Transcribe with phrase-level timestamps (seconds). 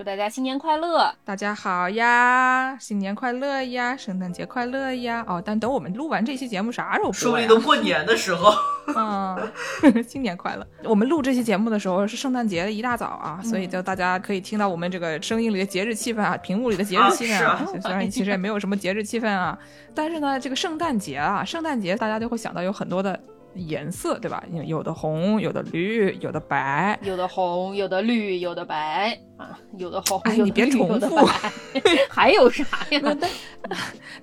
[0.00, 1.14] 祝大家新年快乐！
[1.26, 5.22] 大家好呀，新年快乐呀，圣诞节快乐呀！
[5.28, 8.50] 哦，但等我们录完这期节目啥时候播说不定都过年的时候。
[8.96, 9.52] 嗯，
[10.08, 10.66] 新年快乐！
[10.84, 17.62] 我们录这期节目的时候是圣诞节的一大早啊，所以就大家可以听到我们这个声音里的节日气氛啊，屏幕里的节日气氛啊。
[17.82, 19.58] 虽然其实也没有什么节日气氛啊，
[19.94, 23.20] 但是呢，这个圣诞节啊，圣诞节大家就会想到有很多的。
[23.56, 24.40] 颜色对吧？
[24.64, 31.28] 有的红，有的绿，有的白，有的红，有的绿，有的白啊，有的红，哎，你别重复，
[32.08, 33.00] 还有啥呀？
[33.02, 33.30] 但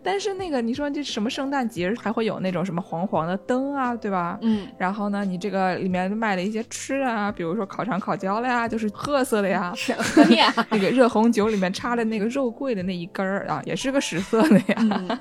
[0.04, 4.38] 但是那个你说这什么圣诞节还会有那种什么黄黄的灯啊，对吧？
[4.42, 10.54] 嗯，然后呢，你这个里面卖的一些吃啊，比如说烤肠、烤焦了呀，就是褐色的呀，什么呀？
[10.72, 15.20] 那个热红酒里面插的那个肉桂的那一根儿啊，也是个屎色的呀。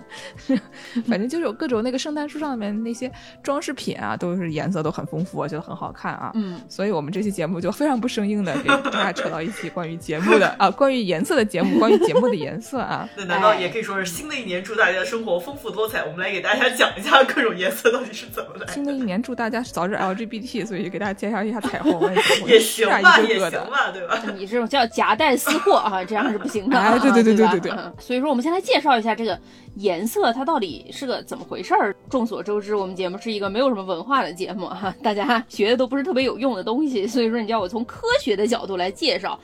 [1.08, 3.10] 反正就是有各种那个圣诞树上面那些
[3.42, 3.96] 装饰品。
[3.96, 6.30] 啊，都是颜色都很丰富，我觉得很好看啊。
[6.34, 13.06] 嗯，所以我们这期节目就非常不生硬的给大家扯到一起关于节目的 啊，关于颜色的节目，关于节目的颜色啊。
[13.14, 16.02] 那难道也可以说是新的一年祝大家生活丰富多彩？
[16.02, 18.72] 我们来给大家讲一下各种颜色到底是怎么来。
[18.72, 22.00] 新的一年祝大家早日 LGBT，所以就给大家介绍一下彩虹。
[22.46, 24.18] 也行吧，也行吧，对吧？
[24.34, 26.78] 你这种叫夹带私货啊，这样是不行的。
[26.78, 27.72] 哎，对对对对对对。
[27.98, 29.38] 所以说，我们先来介绍一下这个
[29.76, 31.94] 颜色，它到底是个怎么回事儿。
[32.10, 39.38] 众所周知，我们节目是一个没有什么文化的节目哈，大家学的都不是特别有用的东西，所以说你叫我从科学的角度来介绍。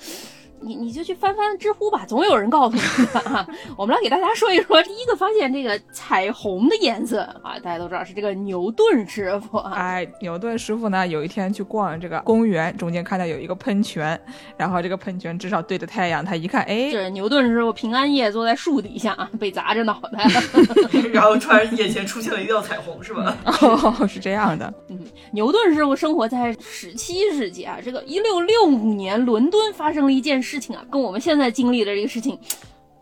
[0.63, 2.83] 你你就去翻翻知乎吧，总有人告诉你
[3.31, 3.47] 啊。
[3.77, 9.59] 我们来给大家说一说，第一个发现这个彩虹的颜色啊，大家都知道是这个牛顿师傅。
[9.59, 14.19] 哎，牛顿师傅呢，有一天去逛这个公园，中间看到有一个喷泉，
[14.56, 20.25] 然后这个喷泉至少对着太阳，他一看，哎，这 牛顿师傅平安夜坐在树底下啊，被砸着脑袋，
[21.12, 23.37] 然后突然眼前出现了一道彩虹，是吧？
[23.45, 24.72] 哦，是这样的。
[24.89, 24.99] 嗯，
[25.33, 30.52] 牛顿师傅生活在十七世纪啊，这个一六六五年，伦敦发生了一件事。
[30.53, 32.39] 事情啊，跟我们现在经历的这个事情。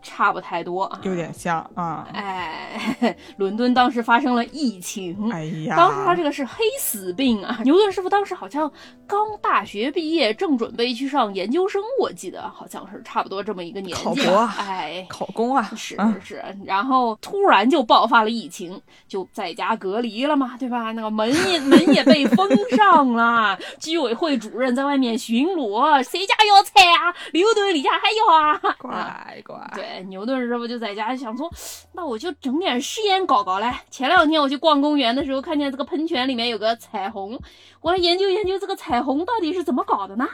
[0.01, 2.07] 差不太多啊，有点像啊。
[2.13, 7.59] 哎， 伦敦当时发生了疫情，哎呀，当时他这个是黑死病啊。
[7.63, 8.71] 牛顿师傅当时好像
[9.07, 14.03] 刚大学毕业，正准备去上研究生，我记得好像是差不多这么一个年纪。
[14.03, 16.43] 考博，哎，考公啊，是是是。
[16.65, 20.91] 然后突然就爆发了疫情，就在家隔离了嘛，对吧？
[20.91, 27.13] 那个门也 门也被封上了，居委会主任在外面巡逻，谁家要菜啊？
[27.33, 28.75] 牛顿你家还要啊？
[28.79, 29.90] 乖乖，对。
[30.07, 31.49] 牛顿师傅就在家想说，
[31.93, 33.71] 那我就整点实验搞搞嘞。
[33.89, 37.39] 前两天我去逛公园的时候，看见这个喷泉里面有个彩虹，
[37.81, 40.27] 我来研究研究这个彩虹到底是怎么搞的呢？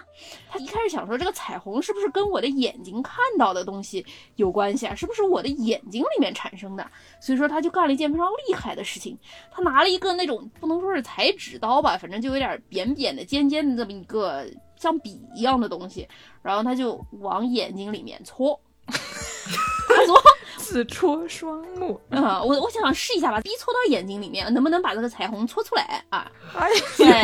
[0.50, 4.94] 他一开始想说，这个彩虹是不是跟我的眼睛看到的东西有关系啊？
[4.94, 6.86] 是不是我的眼睛里面产生的？
[7.20, 9.18] 所以说他就干了一件非常厉害的事情，
[9.52, 14.46] 他拿了一个那种不能说是裁纸刀吧，反正就有点扁扁的、尖尖的这么一个
[14.76, 16.08] 像笔一样的东西，
[16.42, 18.60] 然后他就往眼睛里面戳。
[19.88, 20.22] 他说：
[20.58, 26.30] “自戳双目啊，我我想试一下吧，逼戳到眼睛里面，能不能把这个彩虹戳出来啊？
[26.98, 27.24] 在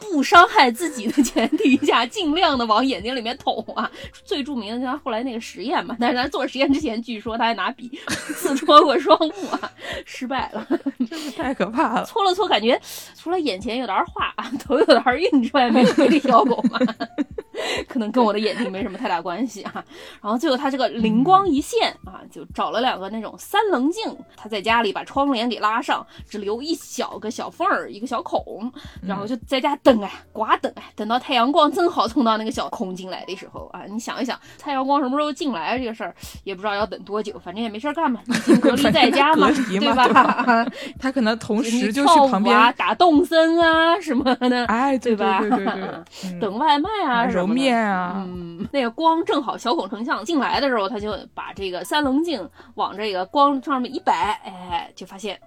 [0.00, 3.90] 不伤害自己的前提下，尽量的往眼睛里面捅啊。
[4.24, 7.98] 最著名的就是后来那个实验嘛，但是他做实验之前，据说他还拿笔
[8.36, 9.72] 自戳过双目啊，
[10.04, 10.66] 失败了，
[11.08, 12.04] 真是太可怕了。
[12.04, 12.78] 搓了搓，感觉
[13.16, 16.78] 除了眼前有点花，头有点晕之外，没什么效果嘛。”
[17.88, 19.84] 可能跟我的眼睛没什么太大关系啊，
[20.22, 24.02] 然后最后他这个灵光一现啊，就找了两个那种三棱镜，
[24.36, 28.72] 他在家里把窗帘给拉上，只留一小个小缝儿，一个小孔，
[29.06, 36.14] 然后就在家等啊，刮等啊，等到太阳光正好从到那个小孔进来的时候啊，你想一想，太阳光什么时候进来这个事儿，
[36.44, 38.20] 也不知道要等多久，反正也没事干嘛，
[38.60, 40.64] 隔离在家嘛， 对吧？
[40.98, 45.40] 他可能同时就去旁边打动森啊什么的，哎，对吧？
[45.40, 47.41] 对对对，等外卖啊什么。
[47.46, 55.38] 面啊，嗯，那个光正好小孔成像进来的时候，他就把这个三棱镜往这个光上面一摆，哎，就发现，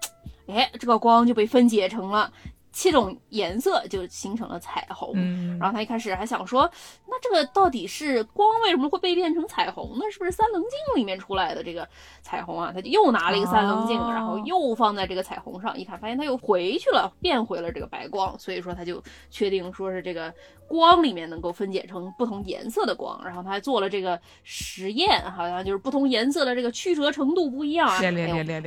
[0.48, 2.32] 哎，这个光就被分解成了
[2.76, 5.14] 七种颜色就形成了彩虹。
[5.16, 6.70] 嗯，然后他一开始还想说，
[7.08, 10.04] 那这个到底是光为什么会被变成彩虹呢？
[10.12, 11.88] 是不是三棱镜里面出来的这个
[12.22, 12.74] 彩虹啊？
[12.76, 20.34] 他就又拿了一个三棱镜，哦然后又放在这个彩虹上，一看发现它又回去了，变回了这个白光，所以说他就确定说是这个
[20.68, 23.18] 光里面能够分解成不同颜色的光。
[23.24, 27.90] 然后他还做了这个实验，好像就是不同颜色的这个曲折程度不一样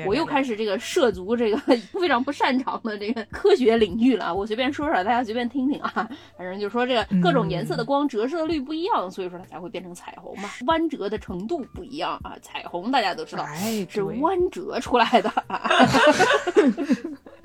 [0.07, 1.57] 我又开始这个涉足这个
[2.01, 4.35] 非常不擅长的这个科学领域了啊。
[4.35, 5.91] 我随便说说，大家随便听听啊。
[6.37, 10.49] 反正就说这个各种颜色的光折射率不一样，所以说它才会变成彩虹嘛。
[10.67, 15.29] 弯折的程度不一样啊，彩虹大家都知道哎，是弯折出来的。
[15.49, 15.87] 哎，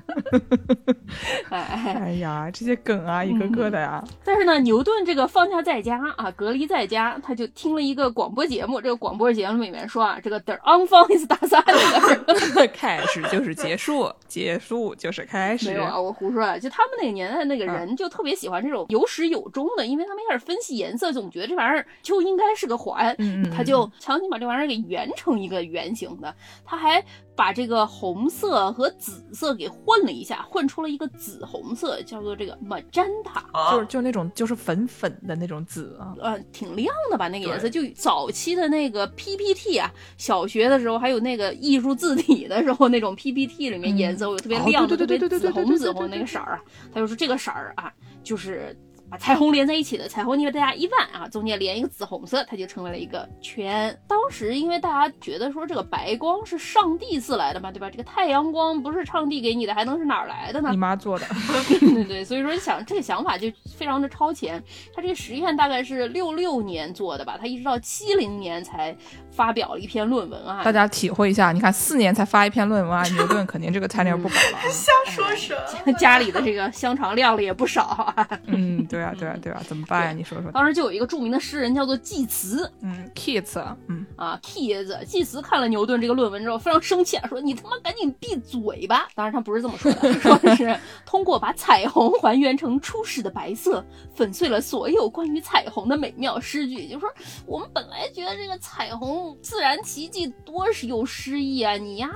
[1.50, 8.80] 哎呀，这些梗啊，一个个的呀，但是呢，牛顿这个放假在家啊，隔离在家，他就听了一个广播节目。
[8.80, 15.76] 这个广播节目里面说啊，这个 the enfant is 大三的开始就是结束，结束就是开始没。
[15.76, 16.58] 有啊，我胡说啊。
[16.58, 23.16] 就他们那个年代那个人就特别喜欢这种有始有终的，因为他们一开始分析颜色，总觉得这玩意儿就应该是个环，
[23.54, 26.34] 他就强行把这玩意儿给圆成一个圆形的。
[26.64, 27.02] 他还
[27.36, 33.42] 把这个红色和紫色给混了一下，混出了一个紫红色，叫做这个 magenta。
[33.52, 37.28] 啊就是就那种就是粉粉的那种紫啊，呃，挺亮的吧？
[37.28, 46.60] 那个颜色，就早期的那个 PPT 啊，小学的时候还有那个艺术字体的时候，那种 PPT 里面颜色有特别哦亮的、对对特别紫对对对对对红紫红那个色儿啊。
[46.92, 47.92] 他就说这个色儿啊，
[48.22, 48.76] 就是
[49.14, 53.96] 把彩虹连在一起的，彩虹因为大家一万啊，中间连一个紫红色，它就成为了一个圈。
[54.08, 57.88] 当时因为大家觉得说这个白光是上帝赐来的嘛，对吧？
[57.88, 60.76] 这个太阳光不是上帝给你的，还能是哪儿来的呢你？
[60.76, 61.26] 妈做的，
[61.78, 63.46] 对对，所以说想这个想法就
[63.78, 64.60] 非常的超前。
[64.92, 68.96] 他这个实验大概是六六年做的吧，他一直到七零年才
[69.30, 70.72] 发表了一篇论文啊大。
[70.72, 71.52] 家体会一下。
[71.52, 74.66] 你看，四年才发一篇论文啊，牛顿肯定这个材料不保了啊。
[74.68, 75.54] 瞎说什
[75.86, 75.92] 么？
[75.92, 78.28] 家里的这个香肠晾了也不少啊。
[78.46, 80.12] 嗯，对啊，对啊，对啊，怎么办呀？
[80.12, 80.50] 你说说。
[80.52, 85.04] 当时就有一个著名的诗人叫做济慈嗯，kids，嗯，啊，Keats。
[85.04, 89.08] 济慈看了牛顿这个论文之后非常生气啊，说你他妈赶紧闭嘴吧！
[89.14, 93.84] 当然他不是这么说的，说是 通过把彩虹还原成初始的白色，
[94.14, 96.88] 粉碎了所有关于彩虹的美妙诗句。
[96.88, 97.08] 就是说
[97.46, 102.10] 我们本来觉得这个彩虹自然奇迹多是有诗意啊，你呀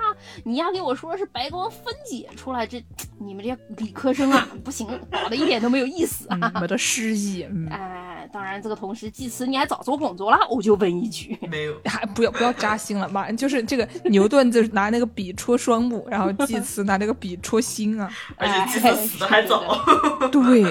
[0.44, 2.82] 你呀给我说是白光分解出来，这
[3.20, 6.38] 你们这些理科生啊不行，搞得一点都没有意思啊。
[6.54, 19.82] 嗯，没得诗意，嗯，哎，当然这个同时祭慈你还早做工作了，我就问一句，没有， 还不要不要扎心了，嘛，就是这个牛顿就是拿那个笔戳双目，然后 祭慈拿那个笔戳心啊，而且哎祭司死的还早。
[20.30, 20.64] 对，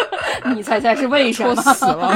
[0.54, 1.62] 你猜猜是为什戳么？
[1.74, 2.14] 死了。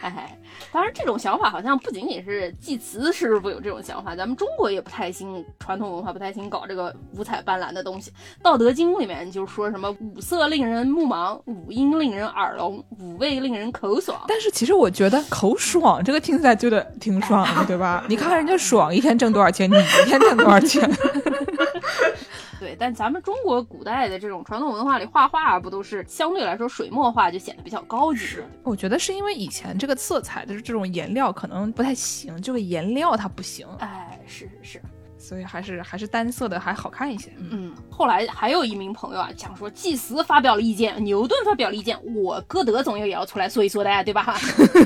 [0.00, 0.38] 哎，
[0.72, 8.10] 当然，这种想法好像不仅仅是祭慈师傅有这种想法，咱们中国也不太兴传统文化，不太兴搞这个五彩斑斓的东西。
[8.42, 14.20] 《道德经》里面就说什么五色令人目盲，五音令人耳聋，五味令人口爽。
[14.26, 18.04] 但是其实我觉得口爽这个听起来觉得挺爽的，对吧？
[18.10, 20.90] 你看看人家爽一天挣多少钱，你一天挣多少钱？
[22.58, 28.46] 对，但咱们中国古代的这种传统文化里，画画不都是相对来说水墨画就显得比较高级了？
[28.64, 34.82] 我觉得是因为以前这个色彩的这种颜料可能不太行，这个颜料它不行，哎，是是是。
[35.26, 37.32] 所以还是还是单色的还好看一些。
[37.38, 44.36] 嗯嗯，后来还有一名朋友啊讲说，祭司发表了意见，牛顿发表了意见，我歌德总有也要出来说一说的呀，对吧？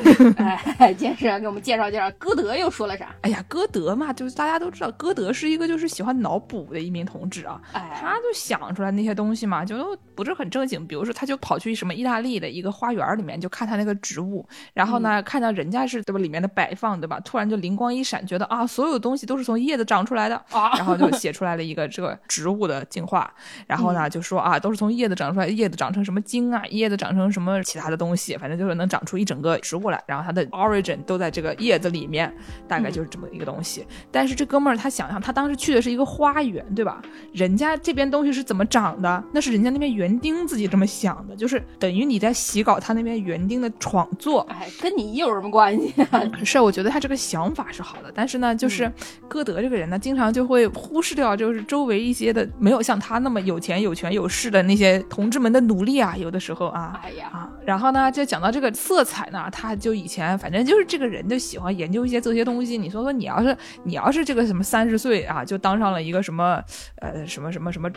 [0.79, 3.15] 哎， 健身给我们介绍介绍，歌德又说了啥？
[3.21, 7.61] 哎呀，歌德嘛，就是大家都知道，歌德是一个就是喜欢脑补的一名同志啊。
[7.73, 10.87] 哎，他就想出来那些东西嘛，就都不是很正经。
[10.87, 23.31] 比如说，他就跑去什么意大利的一个花园里面，就看他那个植物，然后呢，看到人家是对吧，里面的摆放对吧，突然就灵光一闪，觉得啊，所有东西都是从叶子长出来的，啊 然后就写出来了一个这个植物的进化。
[23.67, 30.03] 然后呢，就说啊，都是从叶子长出来，叶子长成什么茎啊，叶子长成什么其他的东西，反正就是能长出一整个植物来。
[30.07, 32.33] 然后它的 origin 都在这个叶子里面，
[32.67, 33.87] 大概就是这么一个东西。
[34.11, 37.03] 但是这哥们儿他想想，他当时去的是一个花园，对吧？
[37.33, 39.23] 人家这边东西是怎么长的？
[39.33, 44.41] 那是人家那边园丁自己这么想的，就是等于你在洗稿他那边园丁的创作。
[44.51, 46.21] 哎，跟你有什么关系啊？
[46.45, 48.91] 是，我觉得他这个想法是好的，但是呢，就是
[49.29, 56.99] 歌德这个人呢，经常就会忽视掉，就是周围一些的没有像他那么有钱、有权、有势的那些同志们的努力啊，有的时候啊。
[57.05, 62.77] 哎呀，啊，然后呢，就讲到这个色彩呢，他就以前反正就是这个人就喜欢研究一些这些东西。
[62.77, 66.61] 你说说，你要是你要是这个什么三十岁啊，就当上了一个什么
[66.97, 67.89] 呃什么什么什么，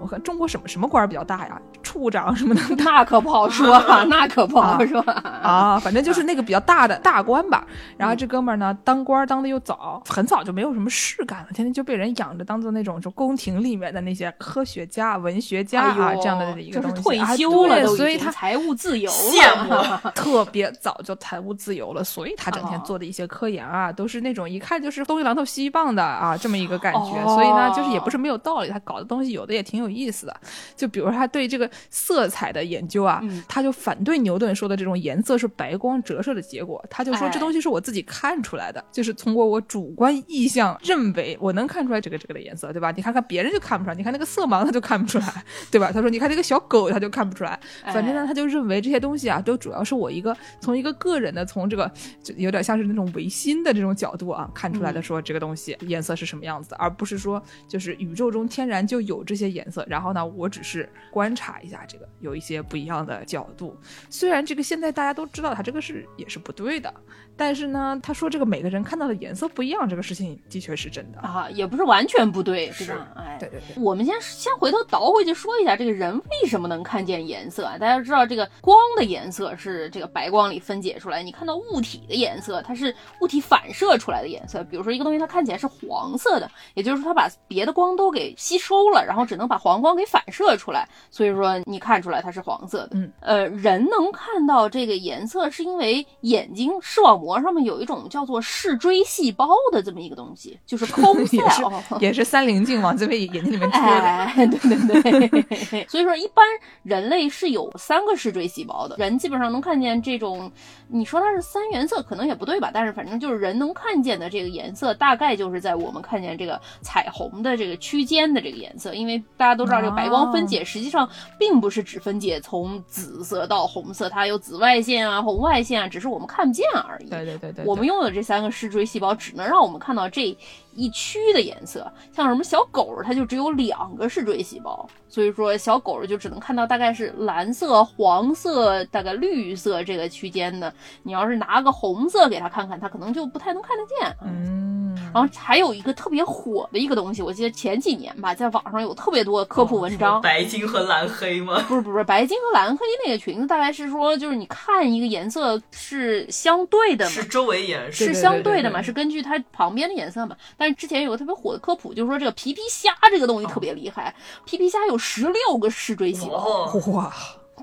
[0.00, 5.40] 我看中国什么什么官比较大呀，处长什么的 那可不好说啊，那可不好说啊。
[5.42, 7.66] 啊，反正就是那个比较大的大官吧。
[7.96, 17.20] 然后这哥们儿呢，当官当的又早，很早就没有什么事干了，天天天就被人养着，当做那种就宫廷里面的那些科学家、文学家啊、哎这样的一个这是东西。
[17.20, 20.00] 啊退休了，对所以他财务自由羡了。
[20.02, 27.22] 慕 特别早就财务自由了，所以他整天哦做的一些科研啊，都是那种一看就是东一榔头西一棒的啊，这么一个感觉。
[27.24, 30.36] 哦所以呢，就是也不是没有道理，他搞的东西有的也挺有意思的。
[30.76, 42.90] 就比如他对这个色彩的研究啊，嗯他就反对牛顿说的这种颜色是白光折射的结果，他就说哎这东西是我自己看出来的，就是通过我主观意向认为我能看出来这个这个的颜色，对吧？
[42.92, 45.90] 你看看别人就看不出来，你看那个色盲他就看不出来，对吧？
[45.92, 51.90] 他说你看那个小狗他就看不出来，反正呢，哎他就认为这些东西啊，都主要是我一个从一个个人的，从这个
[52.22, 63.76] 就有点像是那种唯心的这种角度啊看出来的，嗯说这个东西颜色是什么样子的，而不是说就是宇宙中天然就有这些颜色，然后呢，我只是观察一下这个有一些不一样的角度。
[64.08, 66.92] 虽然这个现在大家都知道它这个是也是不对的，
[67.36, 71.20] 但是呢，他说这个每个人看到的颜色不一样，这个事情的确是真的。
[71.20, 73.08] 啊，也不是完全不对，对是吧？
[73.16, 77.76] 哎，对对对，我们先先回头倒回去说一下，这个人为什么能看见颜色啊？
[77.76, 84.62] 大家知道，这个光的颜色是这个白光里分解出来，你看到物体的颜色，它是物体反射出来的颜色。
[84.64, 92.90] 比如说一个东西，它看起来是黄色的，也就是说它把别的光都给吸收了，然后只能把黄光给反射出来，所以说你看出来它是黄色的。
[92.94, 102.00] 嗯，呃，人能看到这个颜色，是因为眼睛视网膜上面有一种叫做视锥细胞的这么一个东西，就是 是 cell。
[102.00, 103.70] 也是三棱镜往这边眼睛里面。
[103.72, 106.44] 哎，对对对， 所以说一般
[106.82, 110.50] 人类是有三个视锥细胞的，人基本上能看见这种，
[110.88, 127.08] 你说它是三原色可能也不对吧，但是反正就是人能看见的这个颜色，大概就是在我们看见这个彩虹的这个区间的这个颜色，因为大家都知道这个白光分解实际上并不是只分解从紫色到红色，它有紫外线啊、红外线啊，只是我们看不见而已。
[127.08, 130.36] 对对对对，我们拥有的这三个视锥细胞只能让我们看到这
[130.74, 140.72] 一区的颜色，像什么小狗，它就只有两个视锥细胞，所以说小狗儿就只能看到大概是蓝色、黄色、大概绿色这个区间的。
[141.02, 144.16] 你要是拿个红色给它看看，它可能就不太能看得见。
[144.24, 151.62] 嗯，然后还有一个特别火的一个东西，我记得前几年吧，在网上有特别多科普文章，白金和蓝黑吗？
[151.68, 160.34] 不是不是，白金和蓝黑那个裙子大概是说，就是你看一个颜色是相对的嘛，是周围颜色是相对的嘛，是根据它旁边的颜色嘛。
[160.56, 164.14] 但是之前有个特别火的科普，就是说这个皮皮虾这个东西特别厉害，
[164.46, 167.12] 皮皮虾有十六个视锥细胞，哦，哇，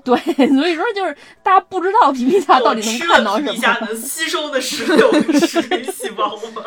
[0.04, 0.14] 对，
[0.48, 6.62] 所以说就是大家不知道皮皮虾到底能看到什皮虾，能吸收的十六个视锥细胞吗？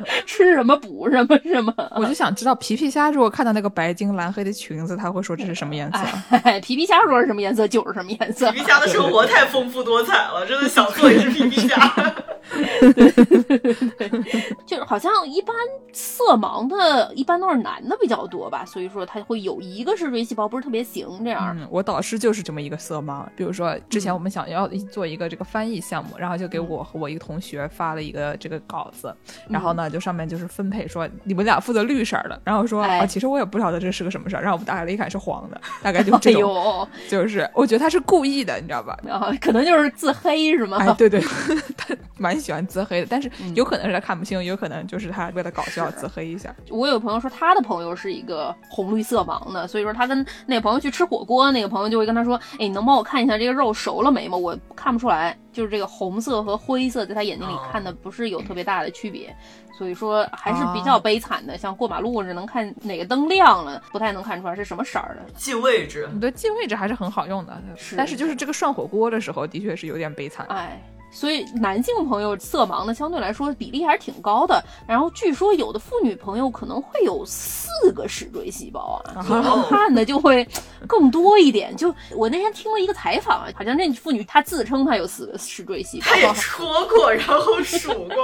[0.24, 1.74] 吃什么补什么什么。
[1.96, 5.98] 我就想知道皮皮虾如果看到那个白金蓝黑的裙子，他会说这是什么颜色？
[6.44, 8.60] 哎， 皮皮虾说是什么颜色就是什么颜色皮。
[8.60, 11.92] 皮虾的生活太丰富多彩了，真的想做一只皮皮虾。
[12.94, 14.56] 就 是
[14.88, 15.54] 好像一般
[15.92, 21.54] 色盲的，一般都是男的比较多吧，所以说他会有一个是锥细胞不是特别行这样。
[21.54, 23.22] 嗯，我导师就是这么一个色盲。
[23.36, 29.14] 比如说，之前我们想要做一个这个翻译项目，然后就给我和我一个同学发了一个这个稿子，
[29.46, 38.98] 然后呢，就上面就是分配说你们俩负责绿色的，然后说哎啊，其实我也不晓得这是个什么事儿，然后我们打开了一看是黄的，大概就这 哎种，呦，就是我觉得他是故意的，你知道吧？
[39.10, 40.78] 啊， 可能就是自黑是吗？
[40.80, 41.20] 哎，对对，
[41.76, 46.54] 他蛮喜欢自黑的，但是嗯有可能是他看不清，有可能就是他为了搞笑自黑一下。
[46.70, 54.36] 我有朋友说他的朋友是一个红绿色盲的，所以说他跟那个朋友去吃火锅，那个朋友就会跟他说：“哎，你能帮我看一下这个肉熟了没吗？
[54.36, 59.34] 我看不出来，就是这个红色和灰色在他眼睛里看的不是有特别大的区别，
[59.76, 61.56] 所以说还是比较悲惨的。
[61.56, 65.32] 像过马路只能看哪个灯亮了，不太能看出来是什么色儿的。
[65.34, 70.46] 记位置，对，记位置还是很好用的，是但是就是这个涮火锅的时候，的确是有点悲惨。
[70.48, 80.46] 哎。”所以男性朋友色盲的相对来说比例还是挺高的，然后据说有的妇女朋友可能会有四个视锥细胞啊，所以说看的就会
[80.86, 81.74] 更多一点。
[81.76, 88.16] 就我那天听了一个采访，好像那妇女她自称她有四个视锥细胞她，也戳过，然后数过？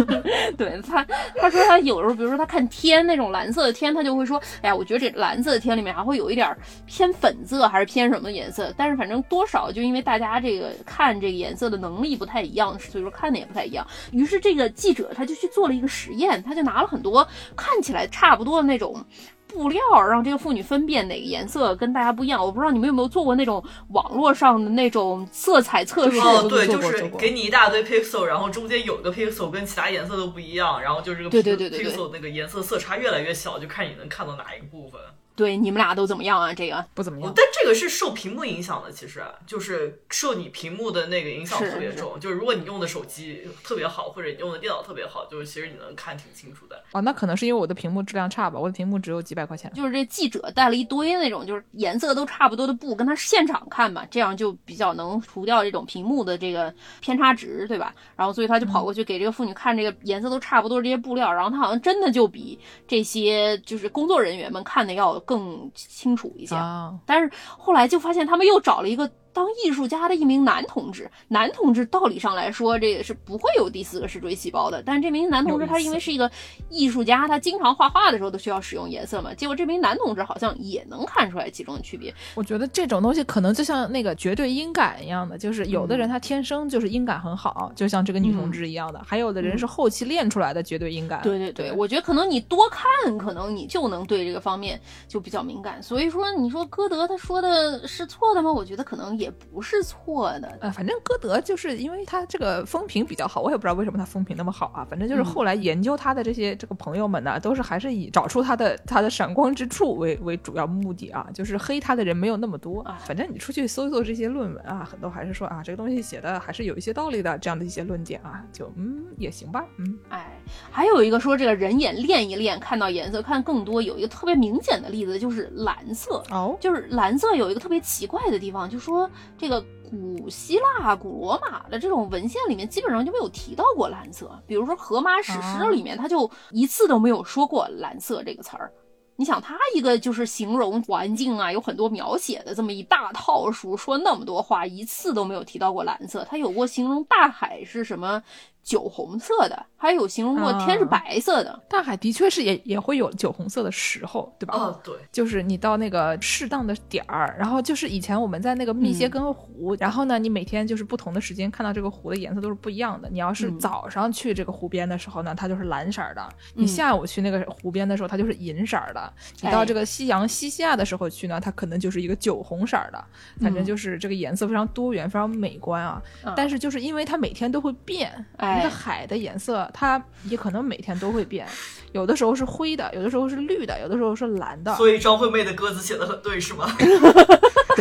[0.56, 1.04] 对她，
[1.36, 6.56] 她说她有时候，比如说她看天那种蓝色的天，她就会说，哎呀，我觉得这蓝色的天里面还会有一点
[6.86, 8.72] 偏粉色，还是偏什么颜色？
[8.76, 13.86] 但是反正多少就因为大家这个看这个颜色的能力不太一样，所以说看的也不太一样。
[14.12, 19.02] 于是这个记者他就去做了一个实验，他就拿了很多看起来差不多的那种。
[19.50, 22.38] 布料让这个妇女分辨哪个颜色跟大家不一样。
[22.44, 35.00] 我不知道你们有没有做过那种网络上的那种色彩测试， 哦，对，就是给你一大堆 pixel，然后中间有个 pixel 跟其他颜色都不一样，然后就是这个对对对对对 pixel 那个颜色色差越来越小，就看你能看到哪一个部分。
[35.38, 36.52] 对，你们俩都怎么样啊？
[36.52, 37.32] 这个不怎么样。
[37.36, 42.18] 但这个是受屏幕影响的，其实就是受你屏幕的那个影响特别重。
[42.18, 46.82] 就是如果你用的手机特别好，或者你用的电脑特别好，就是其实你能看挺清楚的。
[46.90, 49.72] 哦，那可能是因为我的屏幕质量差吧，我的屏幕只有几百块钱。
[49.74, 57.94] 就是这记者带了一堆那种就是颜色都差不多的布，跟他现场看嘛，这样就比较能除掉这种屏幕的这个偏差值，对吧？
[58.16, 66.54] 然后所以他就跑过去给这个妇女看这个颜色都差不多这些布料，然后他好像真的就比这些就是工作人员们看的要更清楚一些。
[66.56, 71.10] 啊，但是后来就发现他们又找了一个当艺术家的一名男同志。
[71.28, 74.82] 男同志道理上来说，这个是不会有第四个视锥细胞的。
[74.82, 76.30] 但是这名男同志他因为是一个
[76.70, 79.34] 艺术家，他经常画画的时候都需要使用颜色嘛。
[79.34, 82.14] 结果这名男同志好像也能看出来其中的区别。
[82.34, 91.20] 我觉得这种东西可能就像那个绝对音感一样的，就是有的人他天生就是音感很好，就像这个女同志一样的，还有的人是后期练出来的绝对音感。
[91.22, 95.82] 对对对，我觉得可能你多看，可能你就能对这个方面就比较敏感。
[95.82, 98.52] 所以说，你说歌德他说的是错的吗？
[98.52, 100.58] 我觉得可能也不是错的。
[100.60, 104.86] 呃，反正歌德就是因为他这个风评比较好，我也不知道为什么他风评那么好啊。
[104.88, 112.98] 反正就是后来研究他的这些这个朋友们呢，都是还是以找出他的他的闪光之处为为主要目的啊，就是黑他的人没有那么多啊。
[113.04, 119.98] 反正你出去搜一搜这些论文啊，很多还是说啊这个东西写的还是有一些道理的，这样的一些论点啊，就嗯也行吧，嗯。
[120.10, 126.22] 哎，还有一个说这个人眼练一练，看到颜色看更多，有一个特别明显的例子就是蓝色。
[126.30, 135.38] 哦，就是蓝色有一个特别奇怪的地方，就说这个古希腊、古罗马的这种文献里面基本上就没有提到过蓝色，比如说《荷马史诗》
[135.70, 138.72] 里面，他就一次都没有说过蓝色这个词儿。
[139.16, 146.24] 你想，他一个就是形容环境啊，有很多描写的这么一大套书，说那么多话，一次都没有提到过蓝色。
[146.30, 148.22] 他有过形容大海是什么
[148.68, 151.58] 酒红色的，还有形容过天是白色的。
[151.70, 154.54] 大海的确是也也会有酒红色的时候，对吧？
[154.54, 163.08] 哦，对，就是你到那个适当的点儿，然后就是以前我们在那个密歇根湖，然后呢，你每天就是不同的时间看到这个湖的颜色都是不一样的。
[163.08, 166.20] 你要是嗯早上去这个湖边的时候呢，它就是蓝色儿的；
[166.52, 169.00] 你嗯下午去那个湖边的时候，它就是银色儿的；
[169.40, 173.02] 你到这个夕阳西下的时候去呢，它可能就是一个酒红色的。
[173.40, 176.02] 反正就是这个颜色非常多元，非常美观啊。
[176.24, 181.46] 嗯但是就是因为它每天都会变，哎一个海的颜色它也可能每天都会变，
[181.92, 184.74] 有的时候是灰的，有的时候是绿的，有的时候是蓝的。
[184.76, 186.66] 所以张惠妹的歌词写的很对，是吗？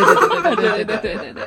[0.05, 1.45] 对对对对对对对对对对对，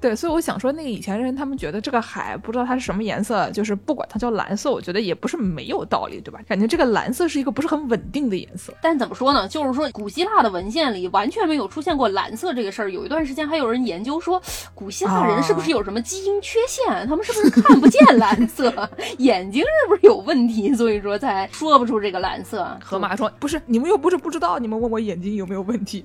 [0.00, 6.40] 对，所以我想说，那个以前人他们觉得这个海不知道它是什么颜色，就是不管它叫蓝色，我觉得也不是没有道理，对吧？
[6.48, 8.72] 感觉这个蓝色是一个不是很稳定的颜色。
[8.82, 9.46] 但怎么说呢？
[9.48, 12.90] 就是说，古希腊的文献里完全没有出现过蓝色这个事儿。
[12.90, 14.40] 有一段时间还有人研究说，
[14.74, 17.06] 古希腊人是不是有什么基因缺陷？
[17.06, 18.72] 他们是不是看不见蓝色？
[19.18, 20.74] 眼睛是不是有问题？
[20.74, 22.66] 所以说才说不出这个蓝色。
[22.82, 26.04] 河马说：“不是，你们又不是不知道，你们问我眼睛有没有问题。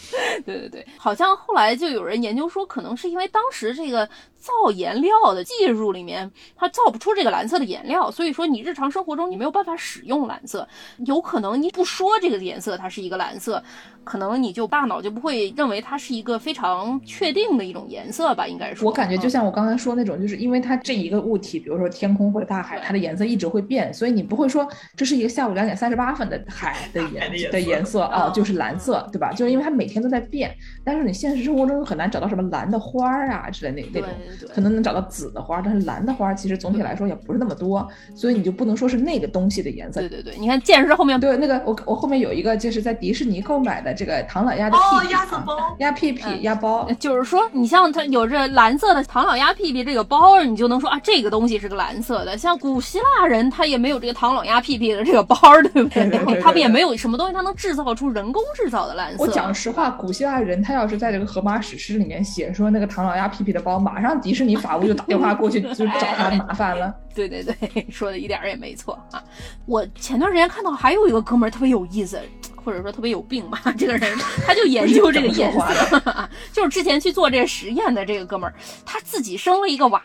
[0.44, 10.66] 对对对，好像后来就有人研究说，可能是因为当时这个造颜料的技术里面，它造不出这个蓝色的颜料，所以说你日常生活中你没有办法使用蓝色。
[11.04, 13.62] 有可能你不说这个颜色它是一个蓝色，
[14.04, 18.86] 可能你就大脑就不会认为它是一个非常确定的一种颜色吧，应该说。
[18.86, 29.32] 我感觉就嗯像我刚才说那种，就是因为它这一个物体，比如说天空或者大海，它的颜色一直会变，所以你不会说这是一个下午两点三十八分的海的颜 色的颜色啊哦，就是蓝色，对吧？
[29.32, 40.08] 就是因为它每天都在变，但是你现实生活中很难找到什么蓝的花儿啊之类那那种，对可能能找到紫的花，但是蓝的花其实总体来说也不是那么多，所以你就不能说是那个东西的颜色对。
[40.08, 52.36] 对对，你看剑士后面对，那个我我后面有一个就是在迪士尼购买的这个唐老鸭的哦屁屁啊鸭子包鸭屁屁嗯鸭包，就是说，你像它有这蓝色的唐老鸭屁屁这个包，你就能说啊，这个东西是个蓝色的。
[52.36, 55.36] 像古希腊人，他也没有这个唐老鸭屁屁的这个包，
[55.72, 56.08] 对不对？
[56.08, 59.22] 对对对对他们也没有什么东西，他能制造出人工制造的蓝色。
[59.22, 66.94] 我讲实话，古希腊人他要是在这个荷马史诗里面写说那个唐老鸭屁屁的包，马上迪士尼法务就打电话过去 就找他麻烦了。
[67.14, 69.22] 对对对，说的一点儿也没错啊。
[69.66, 72.20] 我前段时间看到还有一个哥们儿特别有意思，
[72.56, 78.54] 或者说特别有病吧，这个人他就研究这个颜不是色， 就是之前去做这个实验的这个哥们儿，
[78.84, 80.02] 他自己生了一个娃。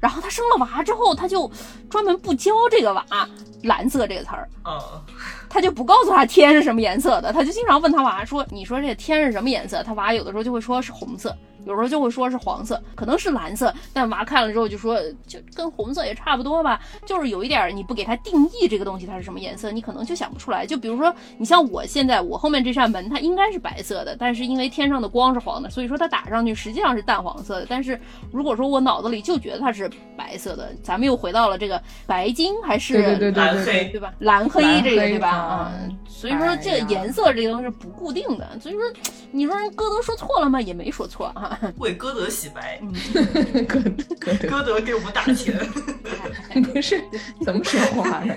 [0.00, 1.46] 然后他生了娃之后，他就
[1.90, 3.04] 专门不教这个娃
[3.64, 4.80] 蓝色这个词儿，嗯，
[5.46, 20.64] 他就不告诉他天是什么颜色的，他就经常问他娃说：“你说这天是什么颜色？”他娃有的时候就会说是红色，有时候就会说是黄色，可能是蓝色，但娃看了之后就说，就跟红色也差不多吧，就是有一点你不给它定义这个东西它是什么颜色，你可能就想不出来。
[20.66, 27.66] 就比如说，你像我现在我后面这扇门，它应该是白色的，但是因为天上的光是黄的，所以说它打上去实际上是淡黄色的。
[27.68, 28.00] 但是
[28.32, 34.14] 如果说我脑子里就觉得它是白色的，咱们又回到了这个白金还是对对对对蓝对黑对吧？
[34.20, 35.28] 蓝黑这个对吧？
[35.30, 38.82] 啊嗯，所以说这个颜色这个东西是不固定的，所以说
[39.30, 40.60] 你说人歌德说错了吗？
[40.60, 41.49] 也没说错啊。
[41.78, 42.80] 为歌德洗白，
[43.68, 43.80] 可
[44.18, 45.58] 可得歌德给我们打钱。
[46.72, 47.00] 不是
[47.44, 48.34] 怎么说话呢？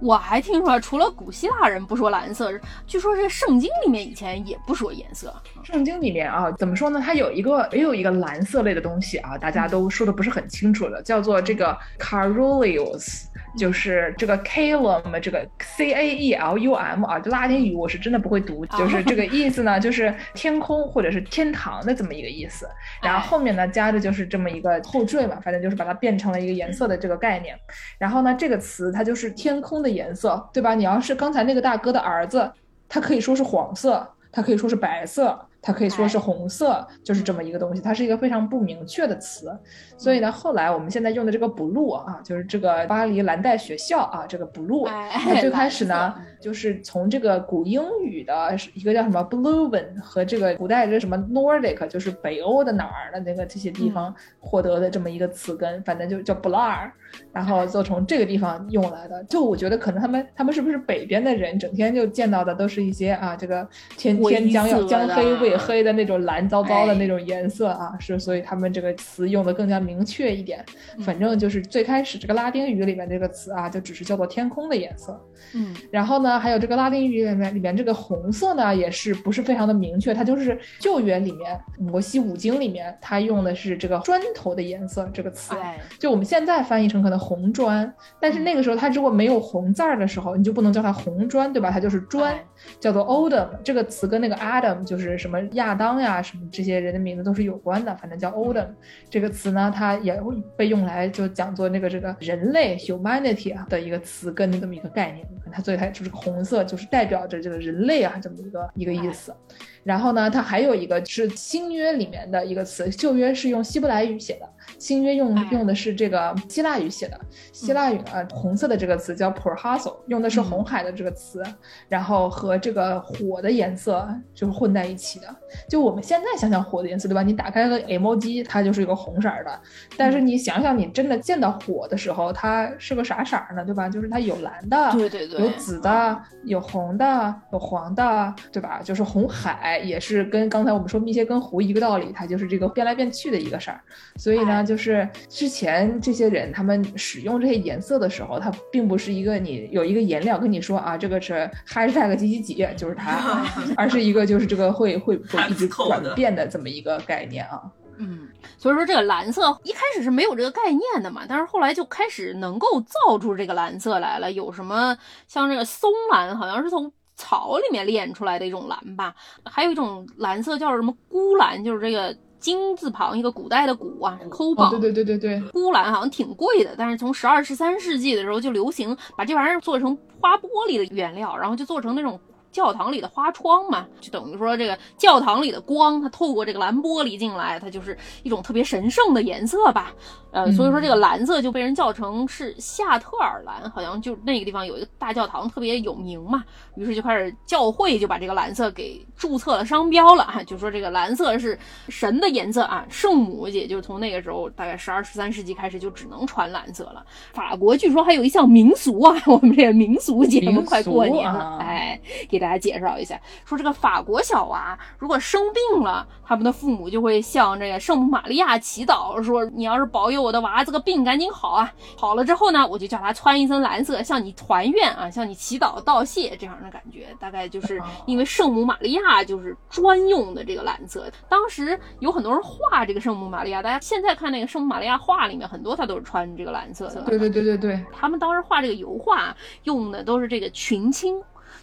[0.00, 2.52] 我还听说，除了古希腊人不说蓝色，
[2.86, 5.34] 据说这圣经里面以前也不说颜色。
[5.62, 7.00] 圣经里面啊，怎么说呢？
[7.04, 13.24] 它有一个也有一个蓝色类的东西啊，大家都说的不是很清楚的，叫做这个 carulius，
[13.56, 22.68] 就是这个 calum，这个 c a e l u m 啊，就拉丁语我是真的不会读，就是这个意思呢，就是天空或者是天堂的这么一个意思。
[23.02, 27.56] 然后后面呢加的就是这么一个后缀嘛，反正就是把它变成了一个颜色的这个概念。
[27.98, 30.74] 然后呢，这个词它就是天空的颜色，对吧？
[30.74, 32.50] 你要是刚才那个大哥的儿子，
[32.88, 39.50] 他可以说是黄色，他可以说是白色，它可以说是红色，就是这么一个东西，它是一个非常不明确的词。
[39.96, 45.10] 所以呢，后来我们现在用的这个 blue 啊，就是这个巴黎蓝带学校啊，这个 blue，哎。
[45.12, 56.90] 它最开始呢就是从这个古英语的一个叫什么 Bluven 和这个古代这什么 Nordic，就是北欧的哪儿的那个这些地方获得的这么一个词根，反正就叫 blar，
[57.32, 59.22] 然后就从这个地方用来的。
[59.24, 70.64] 就我觉得可能他们他们是不是北边的人，整天就见到的都是一些啊这个天天将要将黑未黑的那种蓝糟糟的哎那种颜色啊，是所以他们这个词用的更加明确一点。
[70.96, 75.18] 嗯反正就是最开始这个拉丁语里面这个词啊，就只是叫做天空的颜色。
[75.54, 85.54] 嗯然后呢，还有这个拉丁语里面里面这个红色呢，也是不是非常的明确，它就是旧约里面摩西五经里面它用的是这个砖头的颜色这个词。
[85.56, 91.70] 哎，就我们现在翻译成可能红砖，但是那个时候它如果没有红字儿的时候，你就不能叫它红砖，对吧？
[91.70, 92.44] 它就是砖，哎
[92.78, 93.48] 叫做 Odom。
[93.64, 98.66] 这个词跟那个 Adam 就是什么亚当呀，什么这些人的名字都是有关的，反正叫 Odom。
[99.08, 105.26] 这个词呢，它也会被用来就讲做那个这个人类 humanity 啊的一个词根的这么一个概念。
[105.52, 109.34] 它所以它就是红色，就是代表着这个人类啊这么一个一个意思。
[109.82, 117.18] 然后呢，它还有一个是新约里面的一个词，旧约是用希伯来语写的，新约用哎用的是这个希腊语写的。
[117.52, 121.42] 希腊语呢，红色的这个词叫 p o r h a s o 用的是红海的这个词，
[121.88, 125.34] 然后和这个火的颜色就是混在一起的。
[125.68, 127.22] 就我们现在想想火的颜色，对吧？
[127.22, 129.60] 你打开个 emoji，它就是一个红色儿的，
[129.96, 133.64] 但是你想想，你真的见到火的时候，它是个啥色儿呢？
[133.64, 133.88] 对吧？
[133.88, 138.80] 就是它有蓝的，对对对，有紫的，有红的，有黄的，对吧？
[138.82, 143.80] 就是红海也是跟刚才我们说密歇根湖一个道理，它就是这个变来变去的一个事儿。
[144.16, 153.44] 所以呢，哎就是之前这些人他们使用这些颜色的时候，它并不是一个你有一个颜料跟你说啊，这个是 hashtag 几几几，就是它，
[153.76, 157.60] 而是一个就是这个会会 会一直转变的这么一个概念啊。
[158.02, 164.32] 嗯，所以说这个蓝色一开始是没有这个概念的嘛，但是后来就开始能够造出这个蓝色来了。
[164.32, 164.96] 有什么
[165.28, 174.70] 像这个松蓝，好像是从草里面炼出来的一种蓝吧，还有一种蓝色叫什么钴蓝，就是这个金字旁一个古代的古啊，抠哦，宝。
[174.70, 182.18] 对对对对对，钴蓝好像挺贵的，但是从十二、十三世纪的时候就流行把这玩意儿做成花玻璃的原料，然后就做成那种
[182.50, 189.92] 教堂里的花窗嘛，就等于说这个教堂里的光，它透过这个蓝玻璃进来，它就是一种特别神圣的颜色吧。
[190.32, 196.44] 呃，所以说这个蓝色就被人叫成是夏特尔蓝，好像就那个地方有一个大教堂特别有名嘛，
[196.76, 201.58] 于是就开始教会就把这个蓝色给注册了商标了啊， 就说这个蓝色是
[201.88, 207.04] 神的颜色啊，圣母也就是从那个时候大概十二十三世纪开始就只能穿蓝色了。
[207.32, 231.10] 法国据说还有一项民俗啊， 我们这个民俗节目快过年了，啊哎，给大家介绍一下，说这个法国小娃如果生病了，他们的父母就会向这个圣母玛利亚祈祷，说你要是保佑我的娃这个病赶紧好啊，好了之后呢，我就叫他穿一身蓝色，向你团圆啊，向你祈祷道谢这样的感觉，大概就是因为圣母玛利亚就是专用的这个蓝色。
[231.28, 237.02] 当时有很多人画这个圣母玛利亚，大家现在看那个圣母玛利亚画里面，很多他都是穿这个蓝色的。
[237.02, 241.20] 对对对对对，他们当时画这个油画用的都是这个群青。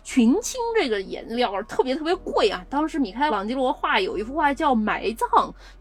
[0.08, 2.64] 群青这个颜料特别特别贵啊。
[2.70, 5.30] 当时米开朗基罗画有一幅画叫《埋葬》，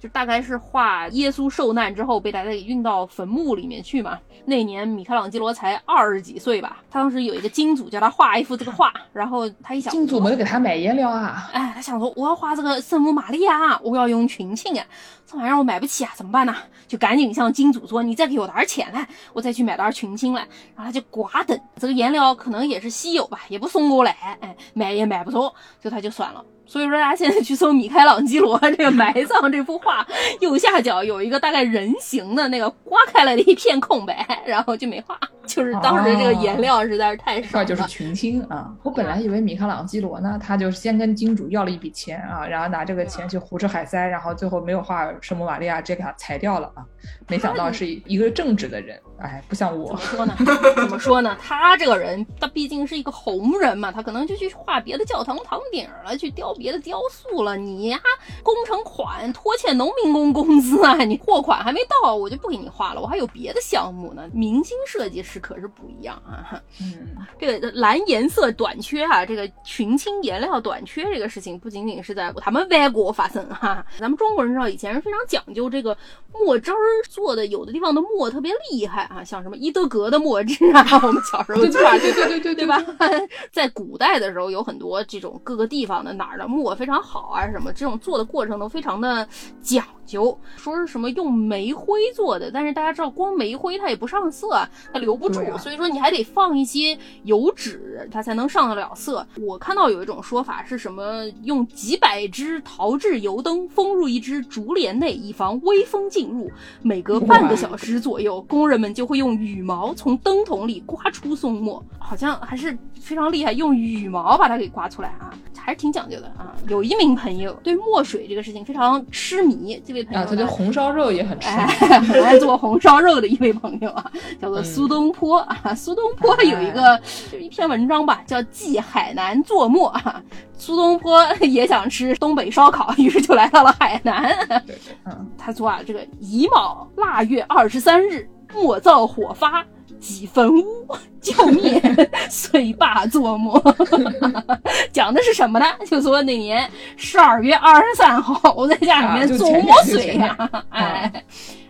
[0.01, 4.19] 就大概是画耶稣受难之后被大家给运到坟墓里面去嘛。
[4.45, 11.49] 那年米开朗基罗才二十几岁吧，他当时有一个金主叫他画一幅这个画，然后他一想，金主没有给他买颜料啊？
[11.53, 14.85] 哎，他想说我要画这个圣母玛利亚，我要用群青啊，
[15.25, 16.53] 这玩意儿我买不起啊，怎么办呢？
[16.89, 20.43] 就赶紧向金主说，你再给我点钱来，我再去买点群青来。
[20.75, 26.45] 然后他就寡等，这个颜料可能也是稀有吧，也不送过来，哎，买也买不着，就他就算了。
[26.67, 30.07] 所以说，大家现在去搜米开朗基罗这个埋葬这幅画，
[30.41, 37.65] 右下角有一个大概人形的那个刮开了的一片空白，然后就没画，就是当时这个颜料实在是太少了。
[37.65, 38.69] 就是群青啊！
[38.83, 46.83] 我本来以为米开朗基罗呢，他就是先跟金主要了一笔钱啊，然后拿这个钱去胡吃海塞，然后最后没有画圣母玛利亚，直接给他裁掉了啊！
[47.29, 49.87] 没想到是一个正直的人，哎，不像我。
[49.87, 50.35] 怎么说呢？
[50.75, 51.37] 怎么说呢？
[51.41, 56.56] 他这个人，他毕竟是一个红人嘛，他可能就去画别的教堂堂顶了，去雕。
[56.57, 58.01] 别的雕塑了，你呀，
[58.43, 64.29] 工程款拖欠农民工工资啊，你货款还没到，我就不给你画了，我还有别的项目呢。
[64.33, 75.97] 明星设计师可是不一样啊，嗯，这个蓝颜色短缺啊，这个群青颜料短缺这个事情，不仅仅是在他们外国发生哈，咱们中国人知道以前是非常讲究这个
[76.33, 76.77] 墨汁儿
[77.09, 82.83] 做的，有的地方的墨特别厉害啊，像什么伊德格的墨汁啊， 我们小时候对对对对对对吧？
[83.53, 86.46] 在古代的时候有很多这种各个地方的哪儿的。
[86.47, 89.27] 木偶非常好啊，什么这种做的过程都非常的
[89.61, 99.27] 讲究，说是什么用煤灰做的，但是大家知道光煤灰它也不上色，它留不住，所以说你还得放一些油脂，它才能上得了色。
[99.41, 106.51] 我看到有一种说法是什么，用几百支陶制油灯封入一只竹帘内，以防微风进入，
[106.83, 116.55] 每隔半个小时左右，工人们就会用羽毛从灯筒里刮出松墨，好像还是非常厉害，用羽毛把它给刮出来啊，还是挺讲究的啊。
[116.69, 125.75] 有一名朋友对墨水这个事情非常痴迷，这位朋友啊，他对红烧肉也很痴迷，很爱做红烧肉的一位朋友啊，叫做苏东坡啊。
[125.75, 130.23] 苏东坡有一个就一篇文章吧，叫《记海南作墨》啊。
[130.59, 134.35] 苏东坡 也想吃东北烧烤，于是就来到了海南。
[134.49, 139.65] 对对，嗯，他说啊，这个乙卯腊月二十三日，莫造火发。
[140.07, 140.87] 几分污
[141.21, 141.83] 浇灭，
[142.31, 143.61] 遂罢作魔。
[144.93, 145.67] 讲的是什么呢？
[145.91, 150.37] 就说那年十二月二十三号，我在家里面做魔水呀，
[150.71, 151.13] 哎，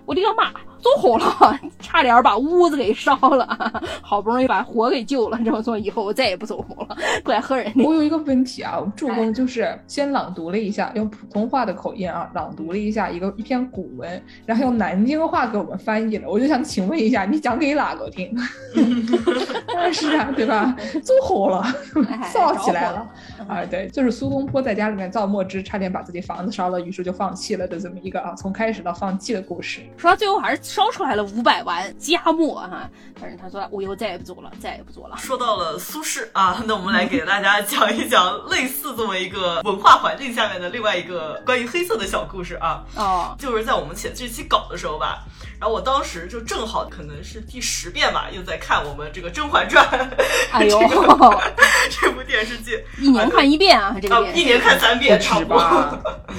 [0.05, 0.53] 我的个妈！
[0.87, 5.39] 着火了，差点把屋子给烧了， 好不容易把火给救了。
[5.45, 7.83] 这么说以后我再也不走火了，不爱喝人的。
[7.85, 16.29] 我有一个问题啊，我助攻就是先朗读了一下，用普通话的口音啊，朗读了一下一个一篇古文，然后用南京话给我们翻译了。
[16.29, 18.33] 我就想请问一下，你讲给哪个听？
[19.93, 20.77] 是啊，对吧？
[21.03, 21.65] 着火了，
[22.33, 23.09] 烧起来了
[23.49, 23.65] 啊！
[23.65, 29.81] 对，就是苏东坡在家里面造墨汁，差点把自己房子烧了，于是就放弃了的这么一个啊，从开始到放弃的故事。
[29.97, 30.76] 说到最后还是。
[30.77, 32.87] 烧出来了五百万加墨哈，
[33.19, 35.17] 反正他说我以后再也不做了，再也不做了。
[35.17, 42.85] 说到了苏轼啊， 那我们来给大家讲一讲类似这么一个文化环境下面的另外一个关于黑色的小故事啊。
[42.95, 45.25] 哦，就是在我们写这期稿的时候吧。
[45.59, 49.83] 然后我当时就正好可能是第十遍吧，又在看我们这个《甄嬛传》，
[50.53, 50.79] 哎呦，
[51.89, 55.59] 这部电视剧一年看一遍啊，这个一年看三遍差不多，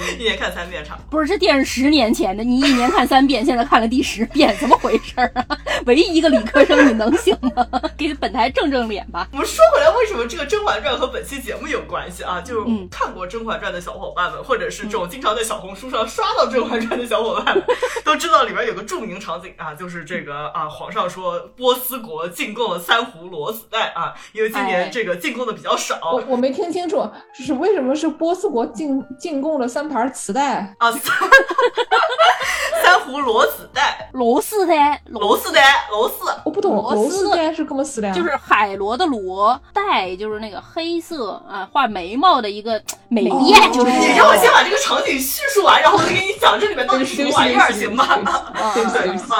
[0.18, 1.08] 一年看三遍差不多。
[1.10, 5.46] 不是这电视十年前的，你一年看三遍，现在看了第十遍，怎么回事啊？
[5.88, 7.66] 唯一一个理科生，你能行吗？
[7.96, 9.26] 给本台正正脸吧。
[9.32, 12.40] 我们说回来，为什么这个《甄嬛传》和本期节目有关系啊？
[12.40, 17.64] 就是看过《甄嬛传》的小伙伴们，或者是这种经常在小红书上刷到《甄嬛传》的小伙伴们，
[18.04, 19.18] 都知道里边有个著名。
[19.18, 26.12] 场景啊，就是这个啊，皇上说波斯国进贡了三壶裸子带啊，因为今年这个进贡的比较少。
[26.12, 30.92] 我我没听清楚，是为什么是波斯国进进贡了三盘磁带啊？
[30.92, 31.00] 三
[32.84, 35.60] 三壶裸子带，螺丝带，螺丝带，
[35.90, 36.14] 螺丝。
[36.44, 38.12] 我不懂，螺丝该是怎么死的？
[38.12, 43.72] 就是海螺的螺带，就是那个黑色啊，画眉毛的一个美艳。
[43.72, 48.04] 就是你让我先把这个场景叙述完，然后我再给你讲这里面到底是什么玩意儿， 行吗？
[48.54, 48.74] 啊，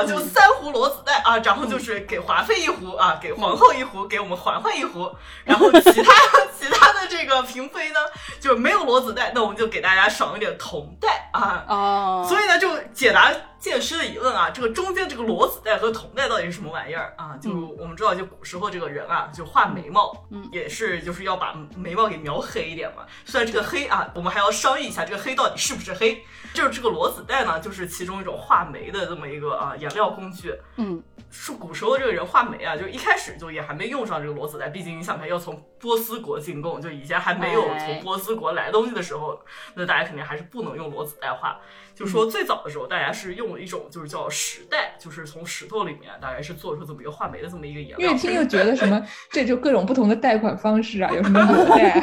[0.05, 5.11] 就三壶螺子带啊，然后就是给华妃一壶啊，给皇后一壶，给我们嬛嬛一壶，
[5.45, 6.13] 然后其他
[6.59, 8.01] 其他的这个嫔妃呢，
[8.41, 11.65] 就没有螺子带，那我们就给大家赏一点铜带啊。
[11.69, 17.37] 哦，所以呢，就解答剑师的疑问啊，这个中间这个裸子带和铜带到底是什么玩意儿啊？
[17.41, 23.05] 就我们知道，就古时候这个人啊，就画眉毛，嗯，也是就是要把眉毛给描黑一点嘛。
[23.25, 26.25] 虽然这个黑啊，我们还要商议一下这个黑到底是不是黑。
[26.55, 30.55] 就是这个裸子带呢，就是其中一种画眉的这么一个啊颜料工具。
[30.77, 39.39] 嗯，是古时候这个人画眉啊，就一开始就也还没用上这个裸子带，毕竟你想看要从波斯国进贡，就以前还没有从波斯国来东西的时候，
[39.75, 41.61] 那大家肯定还是不能用裸子带画。
[41.99, 48.13] 就说最早的时候，大家是用了一种就是叫石带，就是从石头里面大概是做出这么一个画眉的这么一个颜料。
[48.13, 52.01] 越听又觉得什么， 这就各种不同的贷款方式啊，有什么 裸带啊？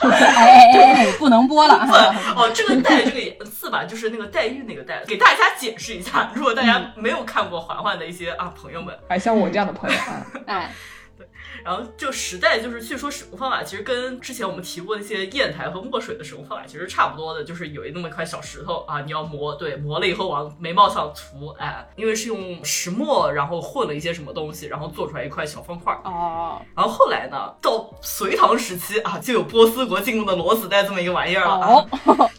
[0.08, 1.74] 哎哎哎，不能播了。
[2.36, 6.32] 哦，这个带这个颜色吧，就是那个黛玉那个带，给大家解释一下。
[6.34, 10.72] 如果大家没有看过环环的一些啊朋友们，哎，像我这样的朋友啊，哎。
[11.64, 25.92] 然后就时代就是据说使用方法其实跟之前我们提过那些砚台和墨水的使用方法其实差不多的，就是有那么一块小石头啊，你要磨，对，磨了以后往眉毛上涂，哎，因为是用石墨，然后混了一些什么东西，然后做出来一块小方块。
[26.04, 26.60] 哦。
[26.74, 31.54] 然后后来呢，到隋唐时期啊，就有波斯国进贡的裸子带这么一个玩意儿了。
[31.54, 31.88] 哦。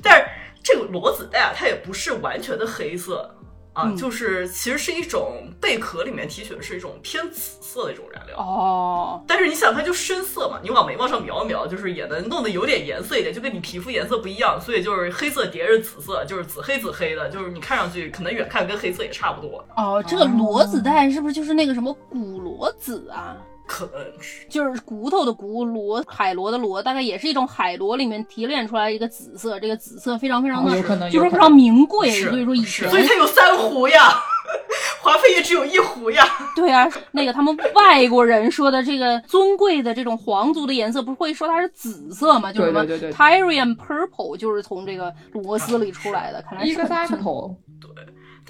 [0.01, 0.27] 但是
[0.63, 3.35] 这个裸子带啊，它也不是完全的黑色。
[3.73, 9.23] 啊，就是其实是一种贝壳里面提取的是一种偏紫色的一种染料哦。
[9.27, 19.63] 但是你想，它就深色嘛，你往眉毛上描一描，就是也能弄得有点颜色一点，就跟你皮肤颜色不一样，所以就是黑色叠着紫色，就是紫黑紫黑的，就是你看上去可能远看跟黑色也差不多。
[19.77, 23.37] 哦，这个裸子带是不是就是那个什么古裸子啊？
[23.69, 30.71] 可能是，就是骨头的骨螺，海螺的螺，大概也是一种海螺里面提炼出来一个紫色，这个紫色非常非常的，
[31.11, 34.19] 就是非常名贵，所以说以前，所以它有三壶呀，
[35.03, 36.25] 华妃也只有一壶呀。
[36.55, 42.51] 对啊，那个他们外国人说的这个尊贵的这种皇族的颜色，不是会说它是紫色吗？
[42.51, 47.55] 就是什么 Tyrian purple，就是从这个螺丝里出来的，看来是一个大头。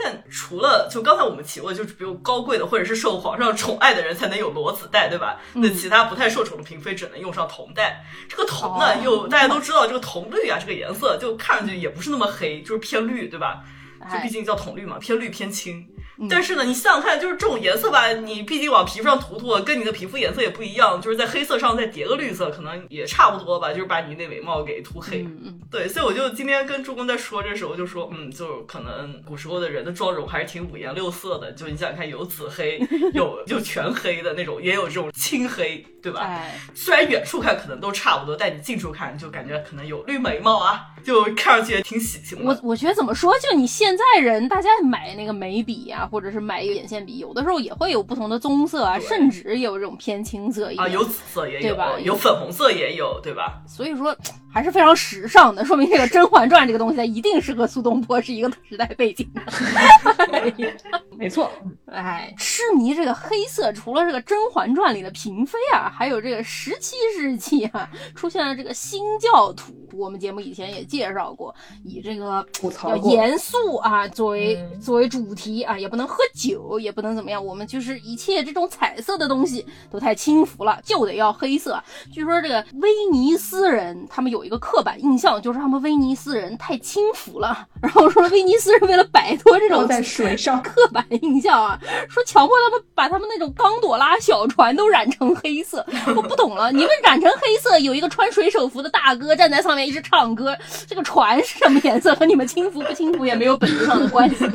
[0.01, 5.37] 但除了就刚才我们提过，就是比如高贵的或者是受皇上宠爱的人才能有裸子带，对吧？
[5.53, 8.05] 那其他不太受宠的嫔妃只能用上铜带。
[8.29, 13.61] 这个铜呢，又大家都知道，这个铜绿啊，这个颜色就看上去也不是那么黑，就是偏绿，对吧？
[14.09, 15.85] 就毕竟叫铜绿嘛，偏绿偏青。
[16.29, 25.25] 但是呢，你想想看，就是这种颜色吧，你毕竟往皮肤上涂涂，跟你的皮肤颜色也不一样，就是在黑色上再叠个绿色，可能也差不多吧，就是把你那眉毛给涂黑。
[25.71, 32.79] 对，所以我就今天跟朱公在说这时候就说，嗯，就可能古时候的人的妆容还是挺五颜六色的，就你想想看，有紫黑，
[33.13, 36.43] 有就全黑的那种，也有这种青黑，对吧？
[36.73, 42.45] 虽然远处看可能都差不多，但你近处看就感觉可能有绿眉毛啊，就看上去也挺喜庆的。
[42.45, 46.07] 我我觉得怎么说，就你现在人，大家买那个眉笔啊。
[46.09, 51.99] 或者是买一个眼线笔，有的时候也会有不同的棕色啊，甚至也有这种偏青色啊，有紫色也有，对吧？
[51.99, 53.61] 有粉红色也有，对吧？
[53.67, 54.15] 所以说
[54.51, 59.41] 还是非常时尚的，说明这个《甄嬛传》这个东西它一定是和苏东坡是一个时代背景的。
[61.19, 61.51] 没错，
[61.87, 69.73] 哎，痴迷这个黑色，除了这个《甄嬛传》里的嫔妃啊，还有这个十七世纪啊出现了这个新教徒。
[69.93, 71.53] 我们节目以前也介绍过，
[71.83, 72.45] 以这个
[72.83, 81.83] 要严肃啊作为作为主题啊，也不能喝酒，也不能怎么样，我们就是一切这种彩色的东西都太轻浮了，就得要黑色。
[82.13, 87.67] 据说这个威尼斯人他们有一个刻板印象，就是他们威尼斯人太轻浮了。
[87.81, 91.77] 然后说威尼斯人为了摆脱这种在水上刻板印象啊，
[92.09, 95.85] 说强迫他们把他们那种刚朵拉小船都染成黑色。
[96.15, 99.79] 我不懂了，你们染成黑色，有一个穿水手服的大哥站在上面。
[99.89, 102.13] 一直唱歌，这个船是什么颜色？
[102.15, 104.45] 和你们轻浮不轻浮也没有本质上的关系。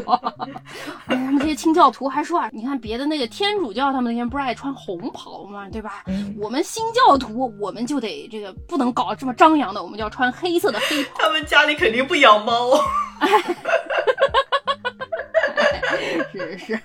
[1.06, 5.66] 哎，他们这些清教徒还说啊，你看别的那个天主教，他们那天不是爱穿红袍吗？
[5.72, 6.04] 对吧？
[6.38, 11.10] 我们新教徒，我们就得这个不能搞这么张扬的，我们就要穿黑色的黑袍。
[11.18, 12.78] 他们家里肯定不养猫。
[16.33, 16.80] 是是，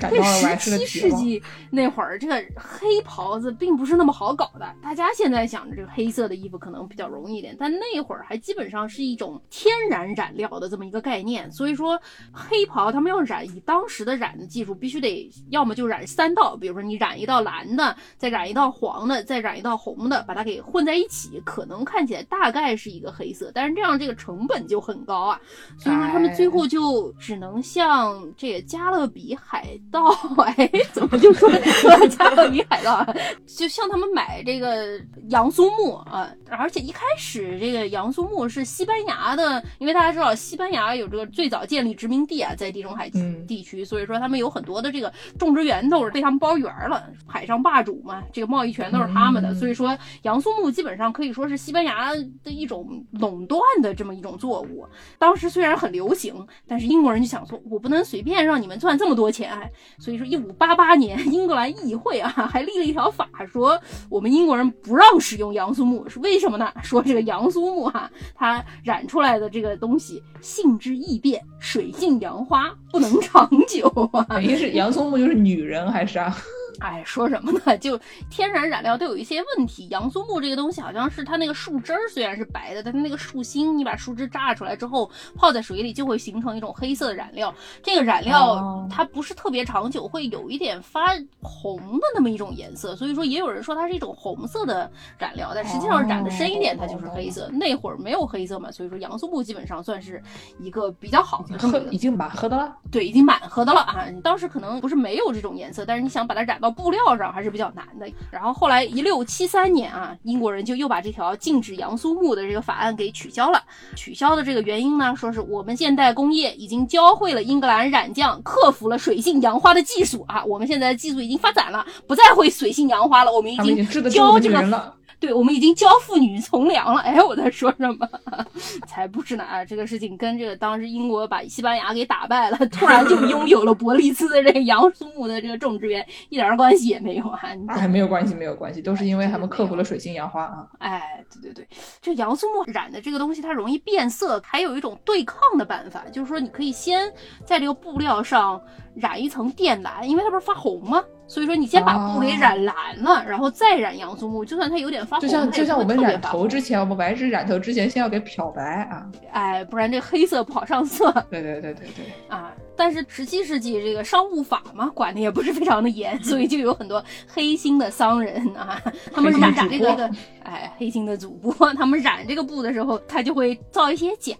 [0.00, 0.22] 这
[0.58, 4.74] 十七世纪那会儿，这个黑袍子并不是那么好搞的。
[4.82, 11.50] 大家现在想着这个黑色的衣服可能比较容易一点，但那会儿还基本上是一种天然染料的这么一个概念。
[11.50, 12.00] 所以说，
[12.32, 23.50] 黑袍他们要染，以当时的染的技术，必须得要么就染三道，比如说你染一道蓝的，再染一道黄的，再染一道红的，把它给混在一起，可能看起来大概是一个黑色。
[23.54, 25.40] 但是这样这个成本就很高啊，
[25.78, 28.64] 所以说他们最后就只能像这个。
[28.74, 30.04] 加勒比海盗，
[30.38, 31.48] 哎，怎么就说
[32.08, 33.14] 加勒比海盗啊？
[33.46, 43.08] 就像他们买这个杨苏木啊，而且一开始这个杨苏木是西班牙的，因为大家知道西班牙有这个最早建立殖民地啊，在地中海
[43.46, 54.86] 地区，所以说他们有很多的这个种植园都是被他们包圆了，海上霸主嘛，这个贸易权都是他们的，所以说杨苏木基本上可以说是西班牙的一种垄断的这么一种作物。
[55.18, 56.34] 当时虽然很流行，
[56.66, 58.64] 但是英国人就想说，我不能随便让你。
[58.64, 59.52] 们赚这么多钱。
[59.98, 66.72] 所以说，一五八八年， 英格兰议会啊， 还立了一条法，说我们英国人不让使用杨苏木，是为什么呢？
[66.82, 74.24] 说这个杨苏木哈，它染出来的这个东西性质易变，水性杨花，不能长久啊。
[74.30, 76.34] 等于是杨苏木就是女人还是啊？
[76.80, 77.76] 哎，说什么呢？
[77.78, 77.98] 就
[78.30, 79.86] 天然染料都有一些问题。
[79.90, 87.54] 杨苏木这个东西好像是它那个树枝儿虽然是白的，但它那个树心，你把树枝榨出来之后泡在水里，就会形成一种黑色的染料。
[87.82, 91.00] 这个染料它不是特别长久，会有一点发
[91.40, 92.96] 红的那么一种颜色。
[92.96, 97.48] 所以说也有人说它是一种红色的染料，但实际上染的深一点，它就是黑色。
[97.52, 100.20] 那会儿没有黑色嘛，所以说杨苏木基本上算是
[100.58, 101.58] 一个比较好的。
[101.58, 104.06] 喝已经满喝的了，对，已经满喝的了啊！
[104.22, 106.58] 当时可能不是没有这种颜色，但是你想把它染。
[106.64, 108.10] 到布料上还是比较难的。
[108.30, 113.62] 然后后来一六七三年啊，英国人就又把这条禁止杨苏木的这个法案给取消了。
[113.94, 123.30] 取消的这个原因呢，说是我们现代工业已经教会了英格兰染匠克服了水性杨花的技术啊，我们现在的技术已经发展了，不再会水性杨花了。
[123.30, 124.94] 我们已经教这个。
[125.18, 128.08] 对我们已经教妇女从良了，哎，我在说什么？
[128.86, 129.44] 才不是呢！
[129.44, 137.40] 啊，这个事情跟这个当时英国把西班牙给打败了，突然就拥有了伯利兹的这个杨苏木的这个种植园，一点关系也没有啊！
[137.68, 140.66] 哎，没有关系，没有关系，都是因为他们克服了水性杨花啊！
[140.78, 141.68] 哎，对对对，
[142.00, 147.12] 这杨苏木染的这个东西它容易变色，还有一种对抗的办法，就是说你可以先
[147.44, 148.60] 在这个布料上
[148.94, 151.02] 染一层靛蓝，因为它不是发红吗？
[151.26, 161.10] 所以说，你先把布给染蓝了，然后再染杨苏木，就算它有点发红，就像就像我们染头之前，我们白纸染头之前，先要给漂白啊，哎，不然这黑色不好上色。
[161.30, 162.52] 对对对对对，啊。
[162.76, 168.80] 但是十七世纪这个商务法嘛，管的也不是非常的严， 所以就有很多黑心的商人啊，
[169.12, 170.10] 他们染这个，
[170.42, 174.34] 哎，黑心的主播，他们染这个布的时候，他就会造一些假，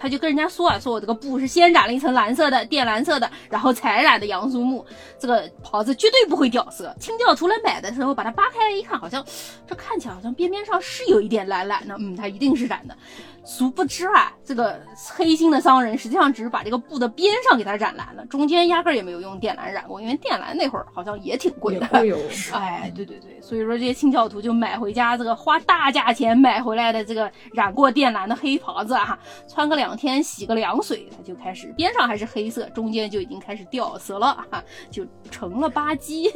[0.00, 4.84] 他就跟人家说啊，说我这个布是先染了一层蓝色的，靛蓝色的，然后才染的杨苏木，
[5.18, 6.94] 这个袍子绝对不会掉色。
[6.98, 9.24] 清教徒来买的时候，把它扒开来一看，好像
[9.66, 12.96] 这看起来好像边边上是有一点蓝蓝的，嗯，它一定是染的。
[13.44, 14.80] 殊不知啊，这个
[15.16, 21.86] 黑心的商人实际上只是把这个布的边上给它染蓝了，中间压根儿也没有用靛蓝染过，因为靛蓝那会儿好像也挺贵的。
[22.52, 29.18] 哎，对对对，所以说这些清教徒就买回家这个花大价钱买回来的这个染过靛蓝的黑袍子啊，
[29.48, 36.30] 穿个两天洗个凉水，它就开始边上还是黑色，中间就已经开始掉色了啊，就成了吧唧，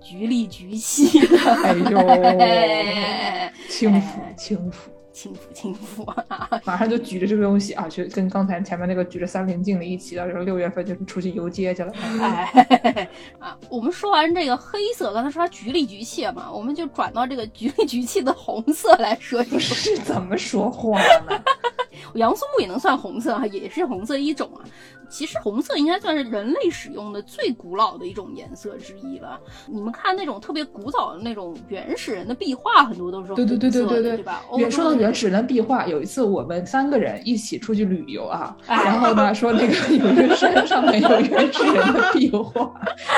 [0.00, 1.38] 橘里橘气的。
[1.62, 4.90] 哎呦，轻浮轻浮。
[5.12, 6.48] 轻浮轻浮啊！
[6.64, 11.92] 马上就举着这个东西啊，就跟刚才前面那个举着三棱镜的一起到时候六月份就出去游街去了。
[12.20, 13.08] 哎，
[13.38, 19.42] 啊，我们说完这个黑色，刚才说它橘里橘气嘛，我们就转到这个橘里橘气的红色来说。
[19.44, 20.98] 不是怎么说话
[21.28, 21.42] 呢？
[22.14, 24.64] 杨松木也能算红色啊，也是红色一种啊。
[25.08, 29.38] 其实红色应该算是人类使用的最古老的一种颜色之一了。
[29.66, 34.42] 你们看那种特别古早的那种原始人的壁画，很多都是对对对对对对，对吧？
[34.70, 42.72] 说到原始人的壁画，有一次我们三个人一起出去旅游啊， 然后呢说那个有一个山上面有原始人的壁画，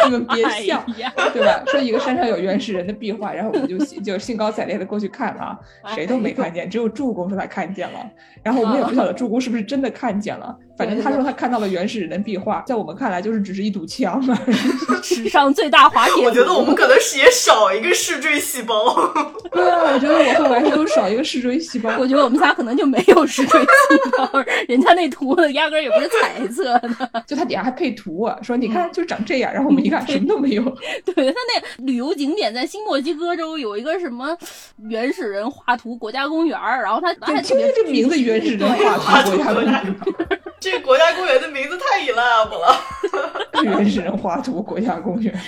[0.06, 0.82] 你们别笑，
[1.34, 1.62] 对吧？
[1.66, 5.58] 说一个山上有原始人的壁画，然后我们就就兴高采烈的过去看了，
[5.94, 7.98] 谁都没看见，只有助攻说他看见了，
[8.42, 10.56] 然后我们也不晓得助攻是不是真的看见了。
[10.76, 14.38] 反正他说他看到了原始人的壁画，在我们看来就是只是一堵墙嘛。
[15.02, 19.12] 史上最大滑铁 我觉得我们可能是也少一个视锥细胞。
[19.52, 21.96] 对啊，我觉得我和完都少一个视锥细胞。
[21.98, 23.66] 我觉得我们仨可能就没有视锥细
[24.16, 24.28] 胞，
[24.66, 27.22] 人家那图压根儿也不是彩色的。
[27.26, 30.62] 就他底下还配图啊，说你看就长这样，然后我们一看什么都没有。
[31.04, 34.36] 对他那旅游景点在新墨西哥州有一个什么
[34.88, 38.68] 原始人画图国家公园然后他还听这名字原始人
[38.98, 39.96] 画图国家公园。
[40.64, 42.80] 这个国家公园的名字太 enough 了，
[43.62, 45.38] 原始人画图国家公园，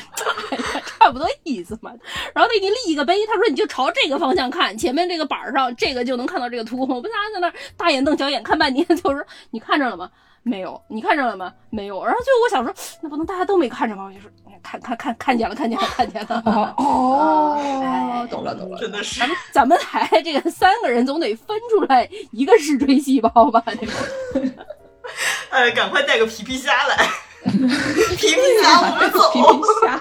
[0.99, 1.91] 差不多意思嘛。
[2.35, 6.83] 然后他给你立一个碑，他说你就朝这个方向看，前面这个板上这个就能看到这个图。
[6.83, 10.11] 我们仨在那大眼瞪小眼看半天，就是你看着了吗？
[10.43, 10.79] 没有。
[10.89, 11.51] 你看着了吗？
[11.71, 12.05] 没有。
[12.05, 14.05] 然后最后我想说，那不能大家都没看着吗？
[14.05, 14.31] 我就说
[14.63, 16.75] 看看看 看见了，看见了，看见了。
[16.77, 19.21] 哦，懂了懂了， 真的是。
[19.21, 23.65] 咱们咱们还这个三个人总得分出来一个视锥细胞吧？
[23.81, 23.93] 这个。
[25.51, 26.97] 哎，赶快带个皮皮虾来！
[27.47, 29.33] 皮皮虾，我们走。
[29.33, 29.47] 皮皮
[29.83, 30.01] 虾，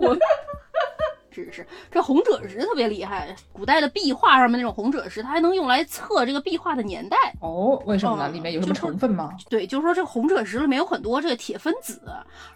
[0.00, 0.16] 我
[1.44, 7.16] 是是，这红赭石特别厉害，古代的壁画上面那种红赭石，它还能用来测这个壁画的年代。
[7.40, 8.28] 哦，为什么呢？
[8.30, 9.30] 嗯里面有什么成分吗？
[9.48, 12.00] 对，就是说这个红赭石里面有很多这个铁分子，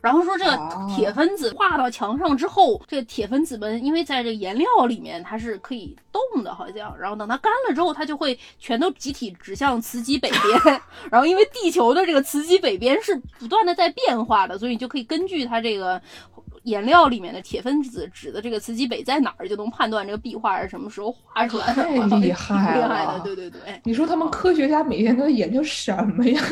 [0.01, 16.01] 然后说这个哦铁分子画到墙上之后，这个铁分子们因为在这个颜料里面它是可以动的，好像，然后等它干了之后，它就会全都集体指向磁极北边， 然后因为地球的这个磁极北边是不断的在变化的，所以你就可以根据它这个。
[16.71, 21.83] 颜料里面的铁分子指的这个磁极北在哪儿，就能判断这个壁画是什么时候画出来的。
[21.83, 23.61] 太 厉害挺厉害的，了对对对。
[23.85, 26.41] 你说他们科学家每天都在研究什么呀？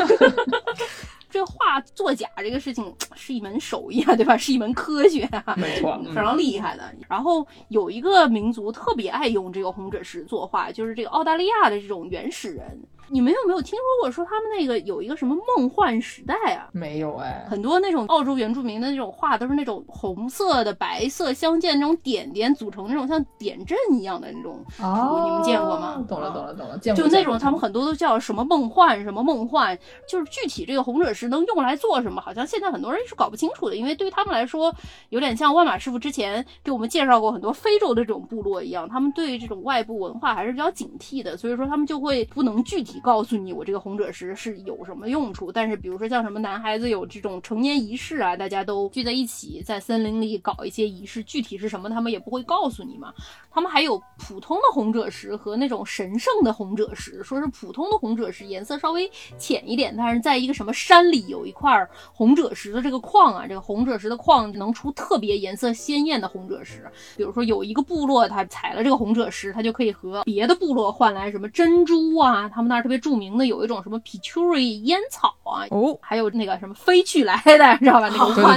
[1.30, 4.34] 这画作假这个事情是一门手艺啊，对吧？
[4.36, 6.82] 是一门科学啊，没错，非常厉害的。
[7.06, 12.64] 然后有一个民族特别爱用这个红赭石作画，就是这个澳大利亚的这种原始人。
[13.10, 16.68] 你们有没有听说过说他们那个有一个什么梦幻时代啊？
[16.72, 17.46] 没有哎。
[17.48, 27.02] 很多那种澳洲原住民的那种画都是那种红色的、白色相间那种点点组成那种像点阵一样的那种哦，你们见过吗懂了，懂了，懂了，见过。
[27.02, 29.78] 就那种他们很多都叫什么梦幻什么梦幻，
[30.08, 34.74] 就是具体这个红赭石能用来做什么，好像现在很多人是搞不清楚的，因为对于他们来说，
[35.08, 53.12] 有点像万马师傅之前给我们介绍过很多非洲的这种部落一样，他们对这种外部文化还是比较警惕的，所以说他们就会不能具体告诉你我这个红赭石是有什么用处，但是比如说像什么男孩子有这种成年仪式啊，大家都聚在一起在森林里搞一些仪式，具体是什么他们也不会告诉你嘛。
[53.50, 66.86] 他们还有普通的红赭石和那种神圣的红赭石，说是普通的红赭石颜色稍微浅一点，但是在一个什么山里有一块红赭石的这个矿啊，这个红赭石的矿能出特别颜色鲜艳的红赭石。
[67.16, 78.08] 比如说有一个部落他采了这个红赭石，他就可以和别的部落换来什么珍珠啊，他们那儿特别著名的有一种什么 pituri 烟草啊，哦，还有那个什么飞去来的，知道吧？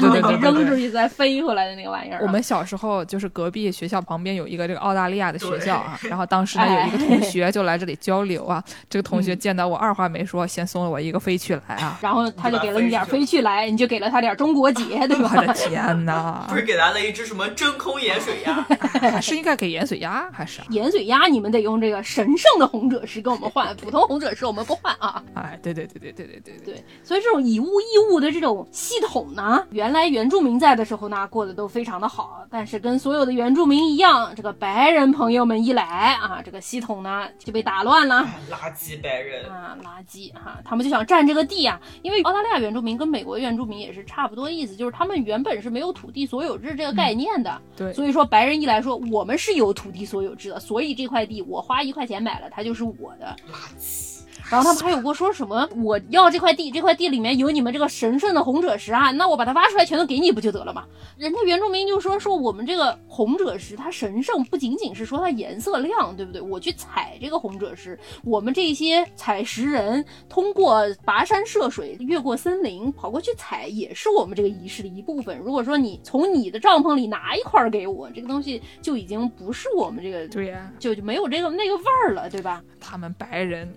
[0.01, 2.21] 那个 扔出去再飞回来的那个玩意儿啊。
[2.21, 15.33] 我们小时候就是隔壁学校旁边有一个这个澳大利亚的学校啊，然后当时呢哎有一个同学就来这里交流啊，这个同学嗯见到我二话没说，先送了我一个飞去来啊， 然后他就给了你点飞去来，你就给了他点中国结，对吧？
[15.35, 16.55] 我的天哪不！
[16.55, 19.19] 是给来了一只什么真空盐水鸭？
[19.19, 20.67] 是应该给盐水鸭还是啊？
[20.69, 25.23] 盐水鸭你们得用这个神圣的红赭石跟我们换，普通红赭石我们不换啊。
[25.33, 32.45] 哎，对对对对对对对对，对，所以这种以物易物的这种系统呢，原来原住民在的时候呢，过得都非常的好。
[32.49, 38.27] 但是跟所有的原住民一样，这个白人朋友们一来啊，这个系统呢就被打乱了。
[38.49, 53.35] 垃圾白人，啊，垃圾哈、他们就想占这个地啊，因为澳大利亚原住民跟美国原住民也是差不多意思，就是他们原本是没有土地所有制这个概念的，对所以说白人一来说我们是有土地所有制的，所以这块地我花一块钱买了，它就是我的。
[53.51, 54.10] 垃圾。
[54.51, 60.85] 然后他们还有过说什么我要这块地，这块地里面有你们这个神圣的红赭石啊，那我把它挖出来全都给你不就得了吗？
[61.17, 66.41] 人家原住民就说说我们这个红赭石它神圣，不仅仅是说它颜色亮，对不对？
[66.41, 75.37] 我去采这个红赭石，我们这些采石人通过跋山涉水，越过森林跑过去采，也是我们这个仪式的一部分。
[75.39, 82.61] 如果说你从你的帐篷里拿一块给我，这个东西就已经不是我们这个，对呀，就就没有这个那个味儿了，对吧？
[82.79, 83.71] 他们白人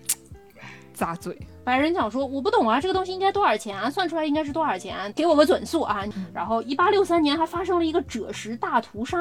[0.95, 1.37] 扎嘴。
[1.65, 3.89] 白人讲说我不懂啊，这个东西应该多少钱啊？
[3.89, 5.11] 算出来应该是多少钱？
[5.13, 6.03] 给我个准数啊！
[6.33, 9.17] 然后一八六三年还发生了一个赭石大屠杀，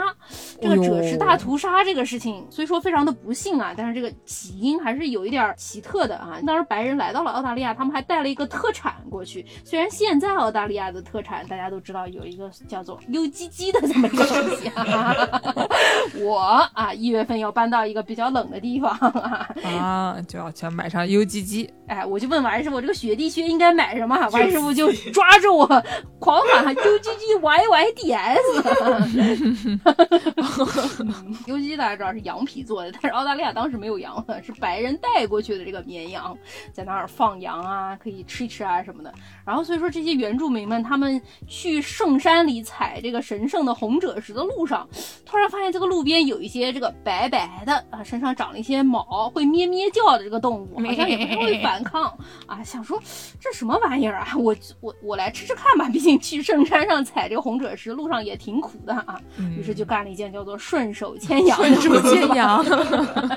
[0.60, 6.38] 这个赭石大屠杀这个事情虽说非常的不幸啊，但是这个起因还是有一点儿奇特的啊。
[6.46, 9.44] 当时白人来到了澳大利亚，他们还带了一个特产过去。
[9.64, 15.16] 虽然现在澳大利亚的特产大家都知道有一个叫做 UGG 的这么一个东西啊，
[16.20, 16.38] 我
[16.74, 24.28] 啊一月份要搬到一个比较冷的地方啊，啊，就要想买上 UGG，哎，我就问完师傅，这个雪地靴应该买什么？
[24.30, 25.64] 完师傅就抓着我
[26.18, 28.40] 狂喊 U G G Y Y D S。
[31.46, 36.36] U G G 大家知道是羊皮做的，但是澳大利亚当时没有羊了，是白人带过去的这个绵羊，
[36.72, 39.14] 在那儿放羊啊，可以吃一吃啊什么的。
[39.46, 44.88] 然后所以说这些原住民们，他们去圣山里采这个神圣的红赭石的路上，
[45.24, 52.12] 突然发现这个路边有一些这个白白的啊，身上长了一些毛，会咩咩叫的这个动物，好像也不太会反抗
[52.46, 52.62] 啊。
[52.62, 53.00] 想说
[53.40, 54.28] 这什么玩意儿啊？
[54.38, 59.20] 我我我来吃吃看吧，毕竟去圣山上采这个红赭石路上也挺苦的啊。
[59.56, 62.64] 于是就干了一件叫做顺手牵羊顺手牵羊，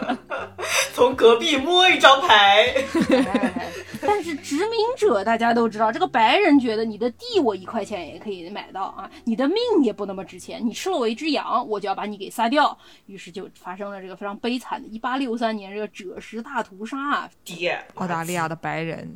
[0.93, 2.73] 从隔壁摸一张牌，
[3.09, 12.77] 哎但是殖民者大家都知道，这个白人觉得你的地我一块钱也可以买到啊，你的命也不那么值钱，你吃了我一只羊，我就要把你给杀掉。
[13.07, 17.29] 于是就发生了这个非常悲惨的1863年这个赭石大屠杀啊。
[17.43, 19.15] 爹，澳大利亚的白人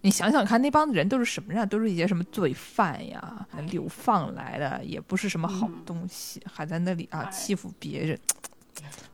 [0.00, 1.68] 你想想看，那帮人都是什么人？
[1.68, 8.18] 都是一些什么罪犯呀，流放来的，也不是什么好东西，还在那里啊欺负别人。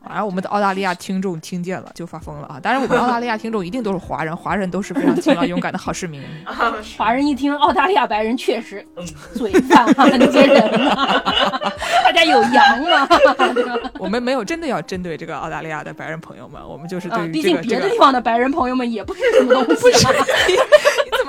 [0.07, 2.61] 反正我们的澳大利亚听众听见了就发疯了啊！
[2.63, 6.23] 当然，我们 澳大利亚听众一定都是华人，华人都是非常勤劳勇敢的好市民。
[6.99, 8.87] 华人一听澳大利亚白人确实
[9.35, 11.23] 嘴犯啊，那些人啊，
[12.05, 13.09] 大家有羊吗？
[13.99, 19.87] 我们没有真的要针对这个澳大利亚的白人朋友们，我们就是对于毕竟别的地方的白人朋友们也不是什么东西。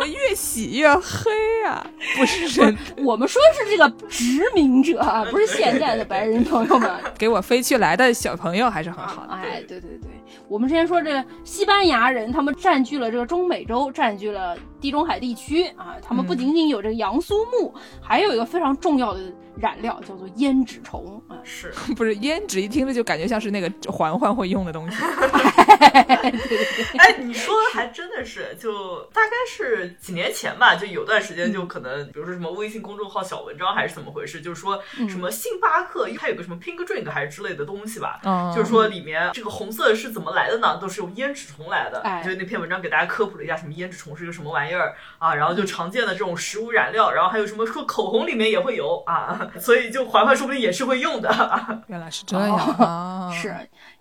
[0.05, 1.31] 么越洗越黑
[1.65, 1.85] 啊？
[2.17, 5.01] 不是人，我们说是这个殖民者，
[5.31, 6.89] 不是现在的白人朋友们。
[7.17, 9.33] 给我飞去来的小朋友还是很好的。
[9.33, 10.09] 哎，对对对，
[10.47, 15.95] 我们之前说这个西班牙人，他们占据了这个中美洲，占据了地中海地区啊。
[16.01, 19.21] 他们不仅仅有这个杨苏木，还有一个非常重要的
[19.57, 21.37] 染料叫做胭脂虫啊。
[21.43, 22.61] 是 不是胭脂？
[22.61, 24.97] 一听着就感觉像是那个嬛嬛会用的东西。
[26.97, 38.19] 哎，你说的还真的是，就大概是几年前吧，就有段时间就可能，比如说什么微信公众号小文章还是怎么回事，就是说什么星巴克它有个什么 Pink Drink 还是之类的东西吧，
[38.55, 40.79] 就是说里面这个红色是怎么来的呢？
[40.81, 42.01] 都是用胭脂虫来的。
[42.23, 51.29] 就那篇文章给大家科普了一下，什么胭脂虫是个什么玩意儿啊， 然后就常见的这种食物染料，然后还有什么说口红里面也会有啊， 所以就环环说不定也是会用的。
[51.87, 53.29] 原来是这样啊！
[53.33, 53.49] 是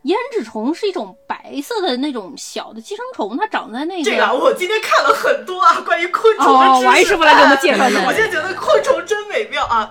[0.04, 4.08] 胭脂虫是一种白色的那种小的寄生虫，它长在那个……
[4.08, 6.86] 这个我今天看了很多啊，关于昆虫的知识。
[6.86, 9.90] 王师傅来给我们介绍我现在觉得昆虫真美妙啊！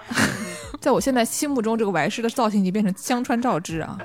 [0.83, 3.97] 在我现在心目中，这个王师的造型已经变成江川照之啊。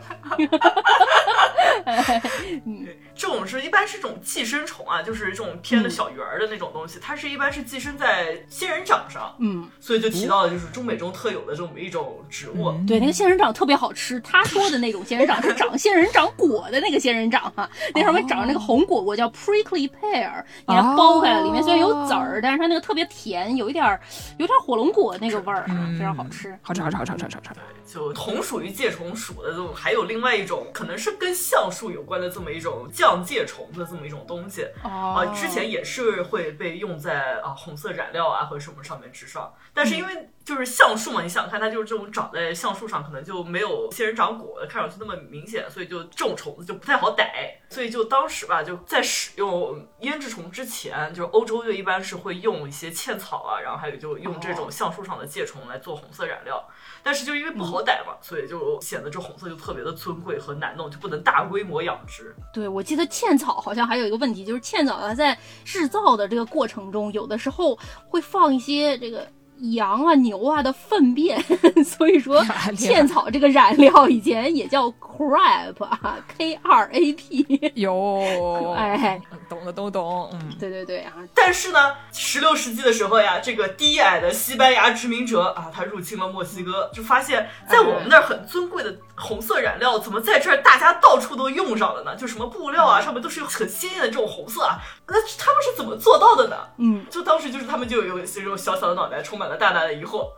[2.65, 2.87] 嗯，
[3.19, 12.73] 这种是一般是这种寄生虫啊，就是这种偏的小圆儿的那种东西，它是一般是寄生在仙人掌上，嗯，所以就提到的就是中美洲特有的这么一种植物。
[12.87, 14.21] 对，那个仙人掌特别好吃。
[14.21, 24.01] 他说的那种仙人掌是长仙人掌果的那个仙人掌哈， 那上面长着那个红果果叫 prickly pear，你看剥开了，里面虽然有籽儿，但是它那个特别甜，有一点儿
[24.37, 25.67] 有点火龙果那个味儿，
[25.99, 26.57] 非常好吃。
[26.63, 27.51] 好吃好吃好吃好吃好吃。
[27.85, 34.67] 就同属于介虫属的这种，还有另外一种可能是跟橡树有关的这么一种降介虫的这么一种东西。
[34.83, 56.69] 啊，之前也是会被用在啊红色染料啊或者什么上面之上，但是因为就是橡树嘛，你想想看它就是这种长在橡树上，可能就没有仙人掌果看上去那么明显，所以就这种虫子就不太好逮，所以就当时吧就在使用胭脂虫之前，就是欧洲就一般是会用一些茜草啊，然后还有就用这种橡树上的介虫来做红色染料。
[57.09, 62.37] 但是就因为不好逮嘛，所以就显得这红色就特别的尊贵和难弄，就不能大规模养殖。
[62.53, 65.35] 对，我记得茜草好像还有一个问题，就是茜草它在
[65.65, 69.27] 制造的这个过程中，有的时候会放一些这个。
[69.73, 71.43] 羊啊牛啊的粪便，
[71.85, 72.43] 所以说
[72.77, 77.73] 茜草这个染料以前也叫 crap 啊，K R A P。
[77.75, 80.31] 有， 哎，懂的都懂。
[80.33, 81.13] 嗯，对对对啊。
[81.35, 92.15] 但是呢，十六世纪的时候呀，这个低矮的西班牙殖民者啊，他入侵了墨西哥，就发现，在我们那儿很尊贵的红色染料，怎么在这儿大家到处都用上了呢？
[92.15, 94.79] 就什么布料啊，上面都是有很鲜艳的这种红色啊，
[95.09, 96.57] 那他们是怎么做到的呢？
[96.77, 99.48] 嗯，就当时就是他们就有这种小小的脑袋，充满。
[99.57, 100.31] 大大的疑惑，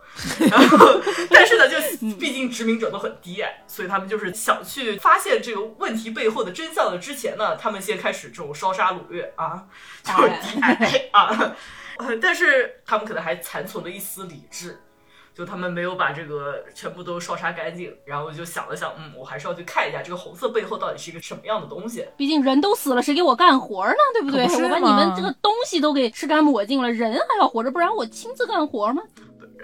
[0.49, 1.77] 然后，但是呢，就
[2.17, 9.65] 毕竟殖民者都很低矮，所以他们就是想去发现这个问题背后的真相的之前呢，他们先开始这种烧杀掳掠啊，
[10.03, 11.55] 就是低矮啊，
[12.21, 14.79] 但是他们可能还残存了一丝理智，
[15.33, 22.05] 就他们没有把这个全部都烧杀干净，然后就想了想，嗯，我还是要去看一下这个红色背后到底是一个什么样的东西。
[22.17, 23.95] 毕竟人都死了，谁给我干活呢？
[24.13, 24.43] 对不对？
[24.45, 29.01] 我把你们这个东西都给吃干抹净了，人还要活着，不然我亲自干活吗？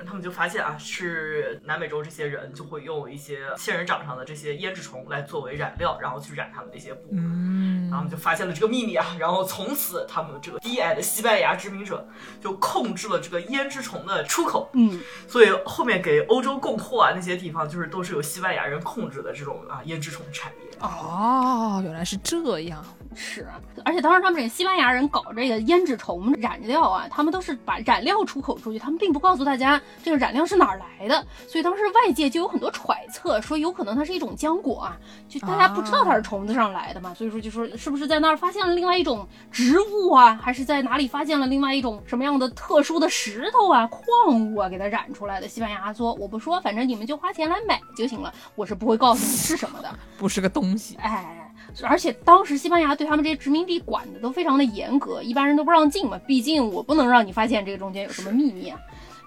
[0.05, 7.09] 他们就发现啊，是南美洲这些人就会用一些仙人掌上的这些胭脂虫来作为染料，然后去染他们那些布。
[7.11, 12.07] 嗯，然后就发现了这个秘密啊，然后从此他们这个低矮的西班牙殖民者
[12.41, 14.69] 就控制了这个胭脂虫的出口。
[14.73, 20.77] 嗯，所以后面给欧洲供货啊那些地方，就是都是由西班牙人控制的这种啊胭脂虫产业。
[20.79, 22.85] 哦，原来是这样。
[23.19, 23.47] 是，
[23.83, 34.97] 而且当时他们这西班牙人搞这个胭脂虫染料啊，他们都是把染料出口出去，他们并不告诉大家这个染料是哪儿来的，所以当时外界就有很多揣测，说有可能它是一种浆果啊，
[35.27, 45.47] 就大家不知道它是虫子上来的嘛，所以说就说是不是在那儿发现了另外一种植物啊，还是在哪里发现了另外一种什么样的特殊的石头啊、矿物啊给它染出来的？
[45.47, 49.89] 西班牙说我不说，反正你们就花钱来买就行了，我是不会告诉你是什么的，
[50.19, 51.46] 不是个东西，哎。
[51.83, 56.19] 而且当时西班牙对他们这些殖民地管的都非常的严格，一般人都不让进嘛。
[56.27, 58.79] 毕竟我不能让你发现这个中间有什么秘密啊。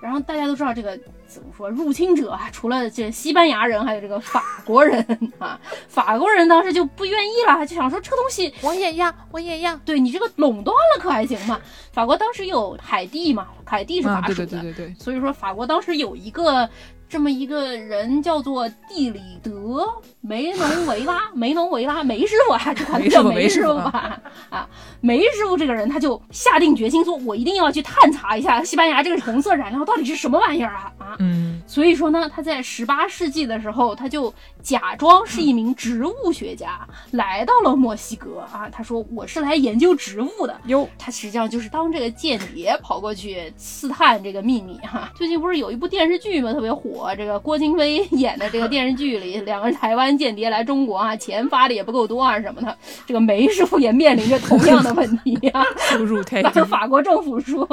[0.03, 5.05] 然后大家都知道这个怎么说，入侵者啊，除了这西班牙人，还有这个法国人
[5.39, 5.61] 啊。
[5.89, 9.77] 法国人当时就不愿意了，就想说这个东西我也要，我也要。
[9.85, 11.61] 对你这个垄断了可还行嘛？
[11.93, 14.95] 法国当时有海地嘛，海地是法属的，对对对对对。
[14.99, 16.69] 所以说法国当时有一个。
[17.11, 19.85] 这么一个人叫做蒂里德
[20.21, 24.69] 梅农维拉，梅农维拉梅师傅啊，这管他叫梅师傅吧啊，
[25.01, 31.17] 梅师傅这个人他就下定决心说，我一定要去探查一下西班牙这个红色染料到底是什么玩意儿啊啊！
[31.19, 34.33] 嗯，所以说呢，他在十八世纪的时候，他就
[34.63, 45.11] 假装是一名植物学家，来到了墨西哥啊，他说我是来研究植物的哟，他实际上就是当这个间谍跑过去刺探这个秘密哈。
[45.17, 46.53] 最近不是有一部电视剧吗？
[46.53, 47.00] 特别火。
[47.01, 52.77] 我这个郭京飞演的这个电视剧里，两个台湾间谍来中国啊，钱发的也不够多啊什么的。
[53.07, 56.61] 这个梅师傅也面临着同样的问题啊，收入太 低。
[56.65, 57.65] 法国政府说：“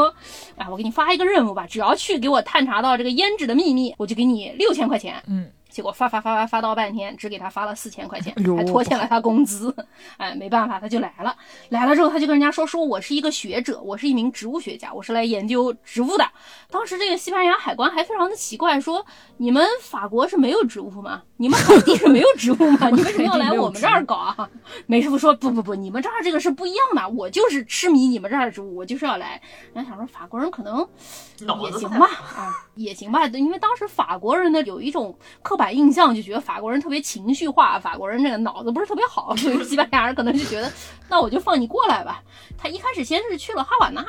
[0.55, 5.47] 啊，我给你发一个任务吧，只要去给我探查到这个胭脂的秘密，我就给你六千块钱。”嗯。
[5.77, 9.71] 结果发发发发发到半天，只给他发了四千块钱，还拖欠了他工资。
[10.17, 11.37] 哎，没办法，他就来了。
[11.69, 16.27] 来了之后，他就跟人家说：“说我是一个学者，我是一名植物学家，我是来研究植物的。”
[16.71, 19.05] 当时这个西班牙海关还非常的奇怪，说
[19.37, 21.21] ：“你们法国是没有植物吗？
[21.37, 22.89] 你们海地是没有植物吗？
[22.89, 24.49] 你为什么要来我们这儿搞啊？”
[24.85, 29.41] 梅师傅说：“不不不，你们这儿这个是不一样的，我就是痴迷你们这儿的植物，我就是要来。”
[29.73, 30.85] 然后想说法国人可能
[31.39, 35.77] 也行吧，啊，也行吧，因为当时法国人呢有一种刻板。
[35.77, 40.71] 印象就觉得法国人特别情绪化，法国人这个脑子不是特别好，所以西班牙人可能就觉得，
[41.07, 42.23] 那我就放你过来吧。
[42.57, 44.01] 他一开始先是去了哈瓦那，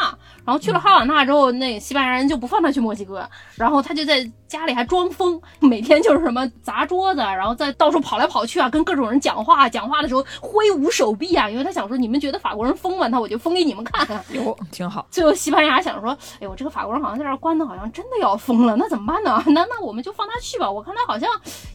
[0.46, 13.06] 然后去了哈瓦那之后，那西班牙人就不放他去墨西哥，然后他就在家里还装疯，每天就是什么砸桌子，然后在到处跑来跑去啊，跟各种人讲话，讲话的时候挥舞手臂啊，因为他想说你们觉得法国人疯吗？
[13.08, 14.06] 那我就疯给你们看。
[14.32, 15.06] 哟，挺好。
[15.10, 19.42] 最后西班牙想说，哎呦，这个法国人好像在这关的，好像真的要疯了，那怎么办呢？
[19.46, 20.70] 那那我们就放他去吧。
[20.70, 21.28] 我看他好像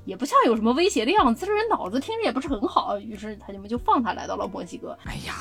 [0.06, 4.98] 也不像有什么威胁的样子，这人脑子听着也不是很好，于是他们就放他来到了墨西哥。
[5.06, 5.34] 哎呀。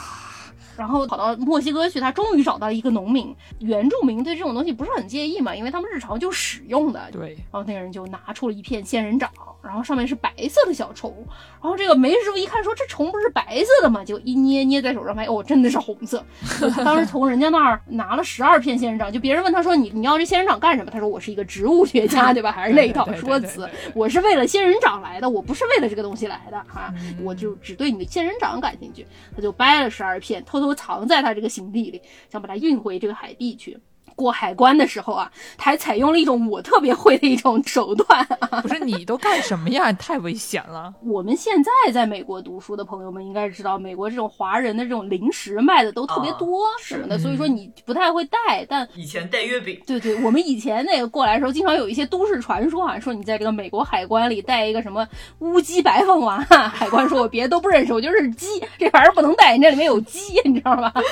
[0.76, 7.00] 然后跑到墨西哥去，他终于找到了一个农民，原住民对这种东西不是很介意嘛，因为他们日常就使用的。
[7.12, 7.30] 对。
[7.50, 9.30] 然后那个人就拿出了一片仙人掌，
[9.62, 11.14] 然后上面是白色的小虫。
[11.60, 16.24] 然后这个梅师傅一看说：“这虫不是白色的吗？”就一捏捏在手上，发现哦，真的是红色。
[16.84, 22.50] 当时从人家那儿拿了十二片仙人掌，就别人问他说：“你你要这仙人掌干什么？”他说：“我是一个植物学家， 对吧？
[22.50, 23.68] 还是那一套说辞？
[23.94, 26.92] 我是为了仙人掌来的，我不是为了这个东西来的啊！
[27.22, 29.06] 我就只对你的仙人掌感兴趣。”
[29.36, 32.00] 他就掰了十二片，偷都藏在他这个行李里，
[32.30, 33.78] 想把它运回这个海地去。
[34.22, 38.26] 过海关的时候啊，他还采用了一种我特别会的一种手段。
[38.62, 39.92] 不是你都干什么呀？
[39.94, 40.92] 太危险了！
[41.04, 48.64] 我们现在在美国读书的朋友们应该知道，美国这种华人的这种零食卖的都特别多什么的，所以说你不太会带。
[48.68, 55.06] 但以前带月饼，对对，我们以前那个过来的时候，经常有一些都市传说啊，说你在这个美国海关里带一个什么
[55.40, 58.46] 乌鸡白凤丸，海关说我别的都不认识，我就是鸡，
[58.78, 60.92] 这玩意儿不能带，你这里面有鸡，你知道吧？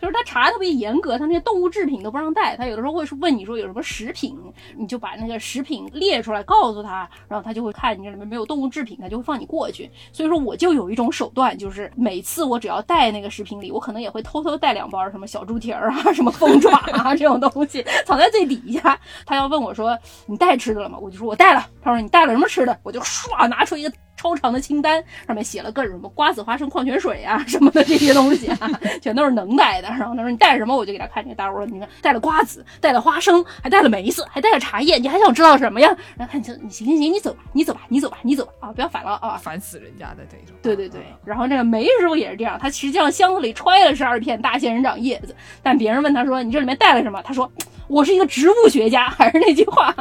[0.00, 2.56] 就是他查特别严格，他那些动物制品都不让带。
[2.58, 4.36] 他有的时候会问你说有什么食品，
[4.76, 9.88] 你就把那个食品列出来告诉他，然后他就会看你这里面没有动物制品，他就会放你过去。
[10.12, 19.00] 所以说我就有一种手段，就是每次我只要带那个食品里，我可能也会偷偷带两包什么小猪蹄儿啊、什么凤爪啊这种东西藏在最底下。
[19.24, 19.96] 他要问我说
[20.26, 20.98] 你带吃的了吗？
[21.00, 21.64] 我就说我带了。
[21.80, 22.76] 他说你带了什么吃的？
[22.82, 23.92] 我就唰拿出一个。
[24.18, 28.68] 超长的清单上面写了各种什么瓜子、花生、矿泉水啊什么的这些东西啊，
[29.00, 29.88] 全都是能带的。
[29.88, 31.22] 然后他说你带什么，我就给他看。
[31.22, 34.98] 这个大伙说你看带了瓜子，带了花生，还带了梅子，还带了茶叶。
[34.98, 35.88] 你还想知道什么呀？
[36.16, 38.72] 然后看你你行行行，你走吧，你走吧，你走吧，你走吧啊！
[38.72, 39.36] 不要烦了啊！
[39.36, 40.56] 烦死人家的这种。
[40.60, 41.00] 对对对。
[41.24, 47.22] 然后这个梅师傅也是这样，他实际上箱子里揣的是二片大仙人掌叶子，但别人问他说你这里面带了什么？
[47.22, 47.50] 他说
[47.88, 49.94] 我是一个植物学家，还是那句话，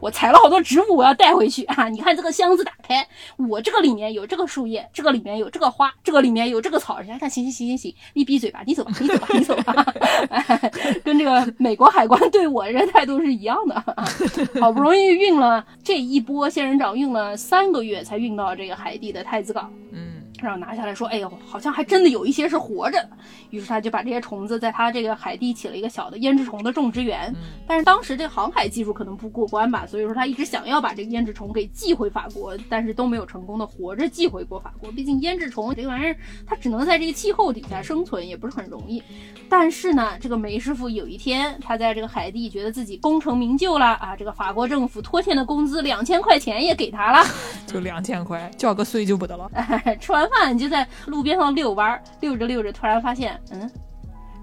[0.00, 1.88] 我采了好多植物，我要带回去啊！
[1.88, 3.06] 你看这个箱子打开，
[3.48, 4.28] 我这个里面有。
[4.28, 6.98] 这个树叶，这个里面有这个花，这个里面有这个草。
[6.98, 9.94] 人家看，行行行行行，你闭嘴吧，你走吧，你走吧，你走吧。
[11.02, 13.82] 跟这个美国海关对我这态度是一样的。
[14.60, 19.72] 好不容易运了这一波仙人掌，运了三个月才运到这个海地的太子港。
[19.92, 20.07] 嗯。
[20.40, 23.10] 然后拿下来说：“哎呦，好像还真的有一些是活着的。”
[23.50, 27.34] 于是他就把这些虫子在他这个海地起了一个小的胭脂虫的种植园。
[27.66, 34.90] 但是当时这个航海技术可能不过关吧，所以说他一直想要把这个胭脂虫给寄回法国，但是都没有成功的活着寄回过法国。
[34.92, 36.16] 毕竟胭脂虫这个玩意儿，
[36.46, 39.02] 它只能在这个气候底下生存，也不是很容易。
[39.48, 47.26] 但是呢，这个梅师傅有一天，他在这个海地觉得自己功成名就了啊，这个法国政府拖欠的工资两千块钱也给他了，
[47.66, 49.50] 就两千块，交个税就不得了。
[50.00, 53.70] 吃饭就在路边上遛弯，遛着遛着，突然发现，嗯，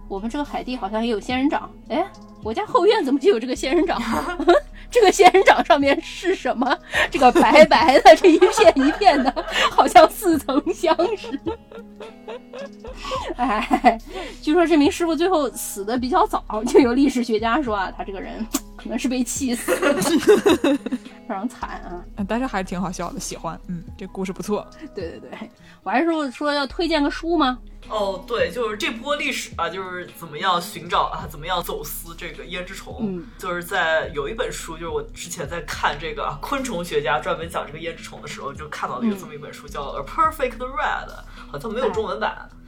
[0.07, 2.05] 我们这个海地好像也有仙人掌，哎，
[2.43, 4.01] 我家后院怎么就有这个仙人掌？
[4.91, 6.77] 这个仙人掌上面是什么？
[7.11, 11.37] 这个白白的，这一片一片的，好像似曾相识。
[13.35, 13.99] 哎，
[14.41, 18.45] 据说这名师傅最后死的比较早，就有历史学家说啊，他这个人
[18.85, 19.75] 可能是被气死，
[21.27, 22.05] 非常惨啊。
[22.27, 23.59] 但是还是挺好笑的，喜欢。
[23.67, 24.65] 嗯，这故事不错。
[24.93, 27.57] 对对对，我还是说说要推荐个书吗？
[27.89, 32.97] 哦，对，就是这波历史啊，就是怎么样寻找啊，怎么样走私这个胭脂虫。
[33.01, 41.07] 嗯，就是在有一本书，就是我之前在看这个昆虫学家专门讲这个胭脂虫的时候，就看到了有这么一本书，叫《A Perfect Red》，
[41.51, 42.47] 好像没有中文版。
[42.51, 42.64] 嗯，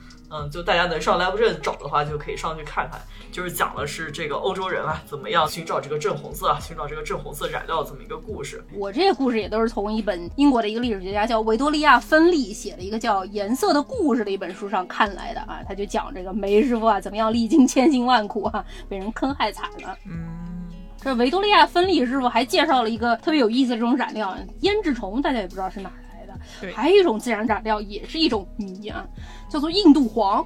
[0.52, 3.00] 就大家能上 Live 镇找的话，就可以上去看看。
[3.32, 8.64] 就是讲的是这个欧洲人啊，怎么样寻找这个正红色，寻找这个正红色染料这么一个故事。
[8.74, 15.62] 我这个故事也都是从一本英国的一个历史学家叫维多利亚·芬利写的一个叫《颜色的故事》的一本书上看来的啊。
[15.68, 19.98] 他就讲这个梅师傅啊，怎么样历经千辛万苦啊，被人坑害惨了。
[20.06, 20.70] 嗯，
[21.02, 26.34] 这维多利亚·芬利师傅还介绍了一个特别有意思的这种染料——胭脂虫，大家也不知道是哪来的。
[26.62, 29.06] 对，还有一种自然染料，也是一种谜啊，
[29.50, 30.46] 叫做印度黄。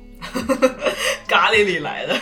[1.27, 2.15] 咖喱里来的。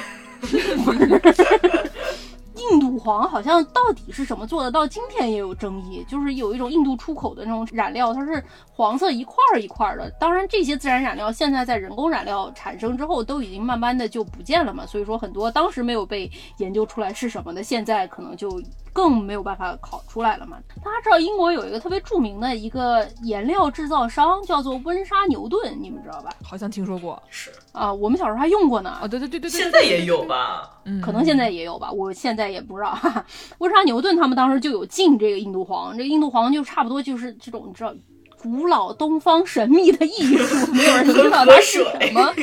[2.72, 6.06] 印度黄好像到底是什么做的，到今天也有争议。
[6.08, 10.12] 就是有一种印度出口的那种染料，它是黄色一块儿一块儿的。
[10.20, 14.86] 当然，这些自然染料现在在人工染料产生之后，都已经慢慢的就不见了嘛。
[14.86, 18.62] 所以说，很多当时没有被研究出来是什么的，现在可能就
[18.94, 20.58] 更没有办法考出来了嘛。
[20.84, 26.30] 大家知道英国有一个特别著名的一个颜料制造商，叫做温莎牛顿，你们知道吧？
[26.44, 27.22] 好像听说过。
[27.30, 28.98] 是啊，我们小时候还用过呢。
[29.02, 30.80] 哦，对对对对对，现在也有吧？
[30.86, 32.92] 嗯，可能现在也有吧，我现在也不知道。
[32.92, 33.26] 哈哈。
[33.60, 37.94] 温莎牛顿他们当时就有进这个印度黄，这个印度黄就差不多就是这种，你知道。
[38.42, 42.34] 古老东方神秘的艺术， 没有人知道它是什么，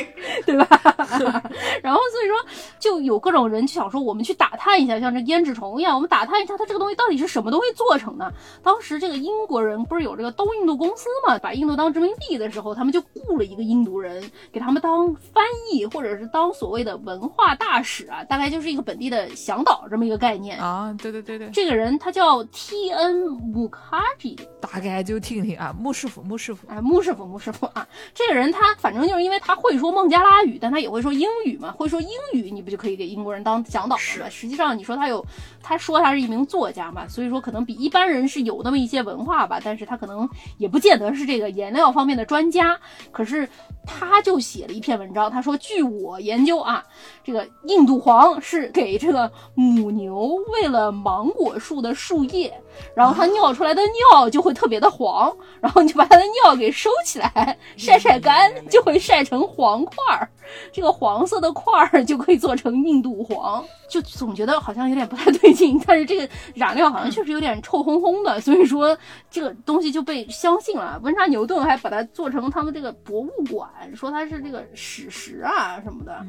[0.45, 0.81] 对吧？
[1.81, 2.37] 然后所以说，
[2.79, 8.31] 就有各种人就想说，我们去打探一下，像这胭脂虫一样，我们打探一下它这个东西到底是什么东西做成的。
[8.61, 20.95] 当时这个英国人不是有这个东印度公司嘛，把印度当殖民地的时候，他们就雇了一个印度人给他们当翻译，或者是当所谓的文化大使啊，大概就是一个本地的向导这么一个概念啊。
[21.01, 25.73] 对对对对，这个人他叫 T N 穆卡吉，大概就听听啊。
[25.87, 34.29] 穆师傅，穆师傅，哎，穆师傅，穆师傅啊，这个人他反正就是因为他会说孟加拉语，但他也会说英语嘛，会说英语，你不就可以给英国人当讲导了吗？
[34.29, 35.25] 实际上，你说他有，
[35.63, 42.77] 他说他是一名作家嘛，所以说可能比一般人是有那么一些文化吧，但是他可能也不见得是这个颜料方面的专家。
[43.13, 43.47] 可是
[43.85, 46.83] 他就写了一篇文章，他说，据我研究啊，
[47.23, 52.53] 这个印度黄是给这个母牛喂了芒果树的树叶，
[52.93, 53.81] 然后它尿出来的
[54.11, 55.76] 尿就会特别的黄，然后。
[55.81, 60.29] 你就把它的尿给收起来，晒晒干，就会晒成黄块儿。
[60.71, 63.63] 这个黄色的块儿就可以做成印度黄。
[63.89, 68.97] 就总觉得好像有点不太对劲， 但是这个染料好像确实有点臭烘烘的，所以说
[69.29, 70.99] 这个东西就被相信了。
[71.03, 76.25] 温莎牛顿还把它做成他们这个博物馆，说它是这个史实啊什么的。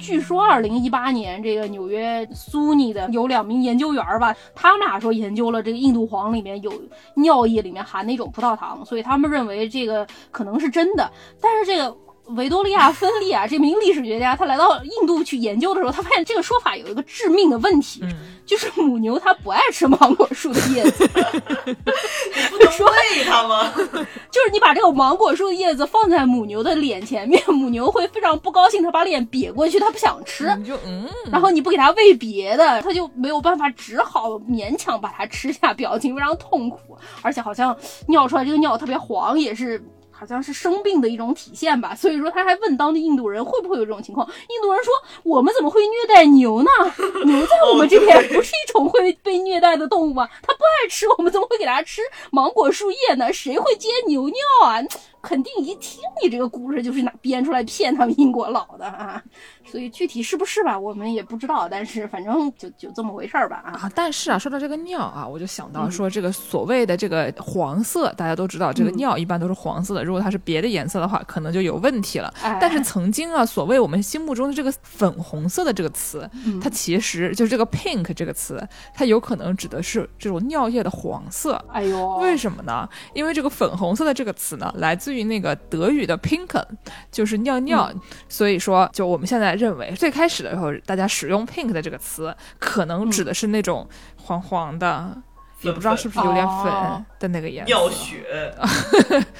[0.00, 6.72] 据说二零一八年，这个纽约苏尼的有两名研究员吧，他们俩说研究了这个印度黄里面有
[7.14, 11.10] 尿液里面含那种葡萄糖，所以他们认为这个可能是真的。
[11.40, 11.96] 但是这个。
[12.28, 18.02] 维多利亚·芬利啊，这名历史学家，他来到印度去研究的时候，他发现这个说法有一个致命的问题，
[18.44, 21.06] 就是母牛它不爱吃芒果树的叶子。
[21.08, 23.72] 不能喂它吗？
[24.30, 30.46] 就是你把这个芒果树的叶子放在母牛的脸前面，母牛会非常不高兴，它把脸瘪过去，它不想吃。
[30.66, 36.78] 就嗯，然后你不给它喂别的，它就没有办法，只好勉强把它吃下，表情非常痛苦，
[37.22, 37.76] 而且好像
[38.08, 39.82] 尿出来这个尿特别黄，也是。
[40.18, 44.26] 好像是生病的一种体现吧， 所以说他还问当地印度人会不会有这种情况。
[44.48, 44.92] 印度人说
[45.24, 46.70] ：“我们怎么会虐待牛呢？
[47.26, 50.26] 牛在我们这边不是一种会被虐待的动物吗？
[50.42, 52.00] 它不爱吃，我们怎么会给它吃
[52.30, 53.30] 芒果树叶呢？
[53.32, 54.80] 谁会接牛尿啊？”
[55.26, 59.20] 肯定一听你这个故事就是拿编出来骗他们英国佬的啊，
[59.66, 61.68] 所以具体是不是吧，我们也不知道。
[61.68, 63.90] 但是反正就就这么回事儿吧啊。
[63.92, 72.32] 但是啊，说到这个尿啊，我就想到说这个所谓的这个黄色，大家都知道这个尿一般都是黄色的，如果它是别的颜色的话，可能就有问题了。
[72.60, 76.30] 但是曾经啊，所谓我们心目中的这个粉红色的这个词，
[76.62, 78.64] 它其实就是这个 pink 这个词，
[78.94, 81.60] 它有可能指的是这种尿液的黄色。
[81.72, 82.88] 哎呦，为什么呢？
[83.12, 85.15] 因为这个粉红色的这个词呢，来自于。
[85.16, 86.62] 于那个德语的 pink，
[87.10, 87.90] 就是尿尿，
[88.28, 95.16] 所以说就我们现在认为最开始的时候，大家使用 pink 的这个词，可能指的是那种黄黄的、
[95.62, 97.72] 也不知道是不是有点粉的那个颜色。
[97.72, 98.54] 尿血，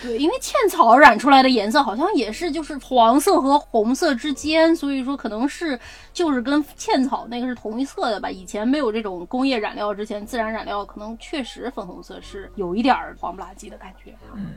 [0.02, 5.78] 对，因为茜草染出来的颜色好像也是就是黄色和红色之间，所以说可能是
[6.12, 8.30] 就是跟茜草那个是同一色的吧。
[8.30, 14.14] 以前没有这种工业染料之前，自然染料可能确实粉红色是有一点儿黄不拉几的感觉。
[14.34, 14.54] 嗯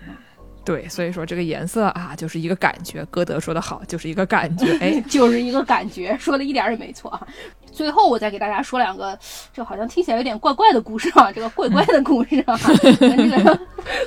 [0.66, 3.04] 对，所以说这个颜色啊，就是一个感觉。
[3.06, 4.78] 歌德说的好，就是一个感觉。
[4.80, 7.28] 哎， 就是一个感觉，说的一点也没错啊。
[7.72, 9.18] 最后我再给大家说两个，
[9.54, 12.58] 这好像听起来有点怪怪的故事啊，这个怪怪的故事啊，
[13.00, 13.60] 跟这个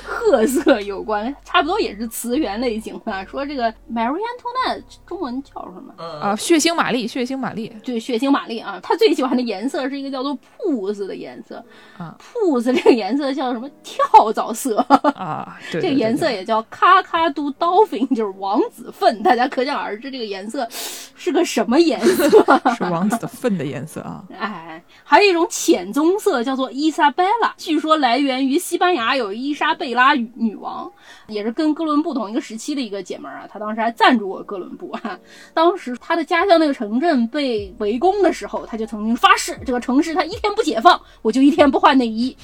[0.03, 3.25] 褐色有关，差不多也是词源类型的。
[3.25, 5.93] 说这个 Marie Antoinette 中文叫什么？
[5.97, 11.63] 嗯啊，血腥玛丽，血腥玛丽，对，血腥玛丽啊，她最喜欢的颜色是一个叫做铺子的颜色
[11.97, 14.77] 啊，铺子这个颜色叫什么跳蚤色，
[15.15, 22.29] 啊，对这个颜色也叫卡卡杜 dolphin，就是王子粪，大家可想而知这个颜色是个什么颜色。
[22.75, 24.23] 是王子的粪的颜色啊。
[24.37, 30.91] 哎，还有一种浅棕色叫做伊莎贝拉，据说来源于西班牙有伊莎贝拉女女王，
[31.27, 33.47] 也是跟哥伦布同一个时期的一个姐们儿啊。
[33.51, 35.19] 她当时还赞助过哥伦布啊。
[35.53, 42.35] 当时她的家乡那个城镇被围攻的时候，她就曾经发誓，这个城市她一天不解放，我就一天不换内衣。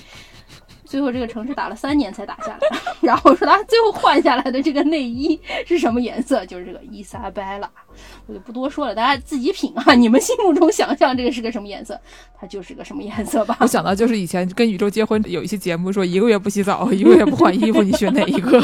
[0.86, 6.44] 最后这个城市打了三年才打下来， 然后说他最后换下来的这个内衣是什么颜色？
[6.48, 7.70] 就是这个伊莎贝拉，
[8.28, 12.00] 我就不多说了，大家自己品啊，你们心目中想象这个是个什么颜色，
[12.40, 13.68] 它就是个什么颜色吧我。
[13.68, 18.64] 想到就是以前跟宇宙结婚有一期节目说一个月不洗澡，一个月不换衣服，你选哪一个？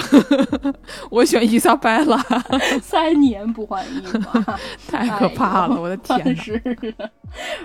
[1.10, 2.18] 我选伊莎贝拉，
[2.82, 6.36] 三年不换衣服啊， 太可怕了，我的天哪！
[6.36, 6.60] 是
[6.98, 7.12] 的，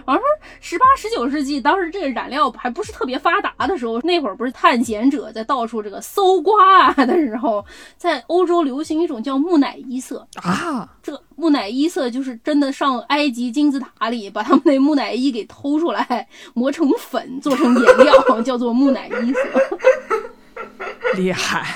[0.04, 0.24] 好像说
[0.60, 7.64] 十八、十九世纪，当时这个染料还不是特别发达的时候，那会儿不是探险者在到处这个搜刮啊的时候，
[7.96, 10.26] 在欧洲流行一种叫木乃伊色。
[10.42, 19.40] 啊，这个木乃伊色就是真的上埃及金字塔里把他们那木乃伊给偷出来，磨成粉做成颜料，叫做木乃伊色。
[21.16, 21.66] 厉害，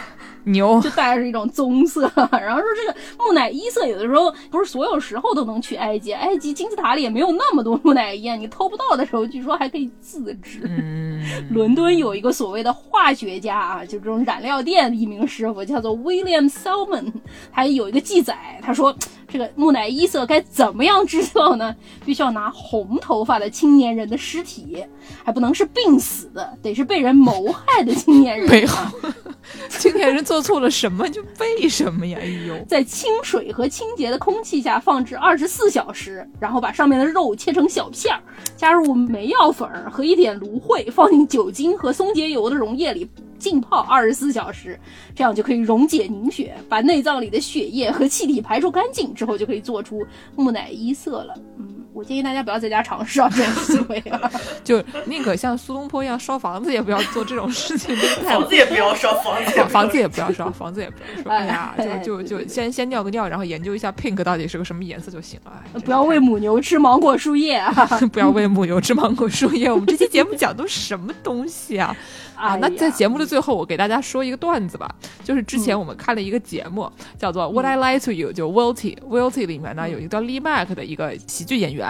[0.44, 0.78] 牛！
[0.82, 2.02] 就带着一种棕色。
[2.30, 10.60] 然后说这个木乃伊色有的时候不是所有时候都能去埃及，埃及金字塔里也没有那么多木乃伊啊，你偷不到的时候，据说还可以自制。
[10.64, 17.10] 嗯，伦敦有一个所谓的化学家啊，就这种染料店一名师傅叫做 William Salmon，
[17.50, 18.94] 他有一个记载，他说
[19.28, 21.74] 这个木乃伊色该怎么样制造呢？
[22.04, 24.84] 必须要拿红头发的青年人的尸体，
[25.24, 28.50] 还不能是病死的，得是被人谋害的青年人、啊。
[28.50, 29.10] 背后
[29.68, 32.18] 青年人做错了什么就为什么呀？
[32.20, 38.22] 哎呦，在清水和清洁的空气下放置二十四小时，然后把上面的肉切成小片儿，
[38.56, 43.08] 加入煤药粉儿和一点芦荟，放进酒精和松节油的溶液里
[43.38, 44.78] 浸泡二十四小时，
[45.14, 50.04] 这样就可以溶解凝血，把内脏里的血液和气体排出干净之后，就可以做出
[50.34, 51.34] 木乃伊色了。
[51.58, 54.30] 嗯，我建议大家不要在家尝试啊这种行为啊。
[54.64, 61.30] 就宁可像苏东坡一样烧房子，也不要做这种事情， 房子也不要烧，房子也不要房房子也不要烧，房子也不要烧。
[61.30, 65.52] 哎呀，哎就就就先先尿个尿，然后研究一下 pink 到底是个什么颜色就行了。
[65.72, 67.72] 哎不要喂母牛吃芒果树叶啊！
[68.12, 69.70] 不要喂母牛吃芒果树叶。
[69.70, 71.94] 我们这期节目讲都什么东西啊？
[72.34, 74.92] 啊，哎那在节目的最后，我给大家说一个段子吧。
[75.22, 81.83] 就是之前我们看了一个节目，叫做《What I Lie to You》，就 Wilty Wilty 里面呢有一个叫 Lee Mack 的一个喜剧演员，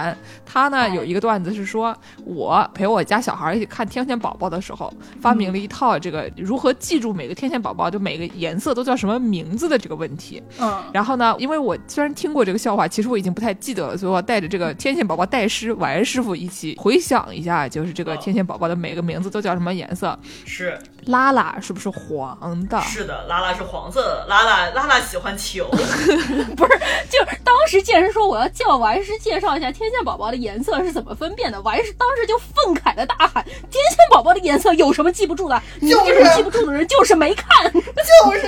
[0.44, 10.42] 他呢哎有一个段子是说，我陪我家小孩一起看天线宝宝的时候，发明了一套这个如何记住每个天线宝宝就每个颜色都叫什么名字的这个问题。
[10.60, 20.18] 嗯，然后呢，因为我虽然听过这个笑话，其实我已经不太记得了，所以我带着这个天线宝宝带师晚安师傅一起回想一下，就是这个天线宝宝的每个名字都叫什么颜色。
[20.44, 22.80] 是拉拉是不是黄的？
[22.82, 25.66] 是的，拉拉是黄色的，拉拉拉拉喜欢球，
[26.56, 26.78] 不是，
[27.10, 35.60] 就是当时健身说我要叫完师介绍一下天线宝宝的颜色是怎么分辨的，完师当时就愤慨的大喊：“天线宝宝的颜色有什么记不住的？
[35.80, 37.72] 你们这种记不住的人就是没看。
[37.72, 38.46] 就是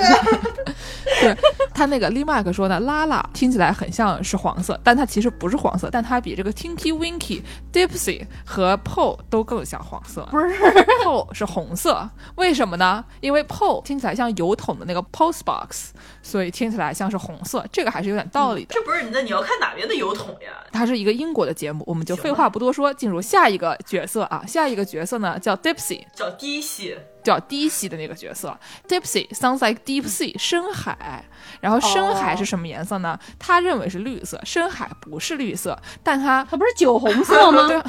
[1.21, 1.37] 对
[1.73, 7.43] 他那个 Lee Mack 说呢，拉拉听起来很像是黄色，但它其实不是黄色，但它比这个 Tinky Winky、
[7.73, 10.27] Dipsy 和 Poe 都更像黄色。
[10.31, 10.55] 不是
[11.05, 13.05] ，Poe 是红色，为 什么呢？
[13.21, 15.93] 因为 Poe 听起来像油桶的那个 post box，
[16.23, 18.75] 所以听起来像是红色，这个还是有点道理的。
[18.75, 20.65] 这不是你的，你要看哪边的油桶呀？
[20.73, 24.45] 它是一个英国的节目，我们就废话不多说，进入下一个角色啊。
[24.47, 28.59] 下一个角色呢叫 Dipsy，叫低系，叫低系的那个角色。
[28.89, 31.25] Dipsy sounds like deep sea，深海。
[31.61, 33.19] 然后深海是什么颜色呢？
[33.39, 37.67] 他认为是绿色，深海不是绿色，但它它不是酒红色吗？
[37.69, 37.81] 对，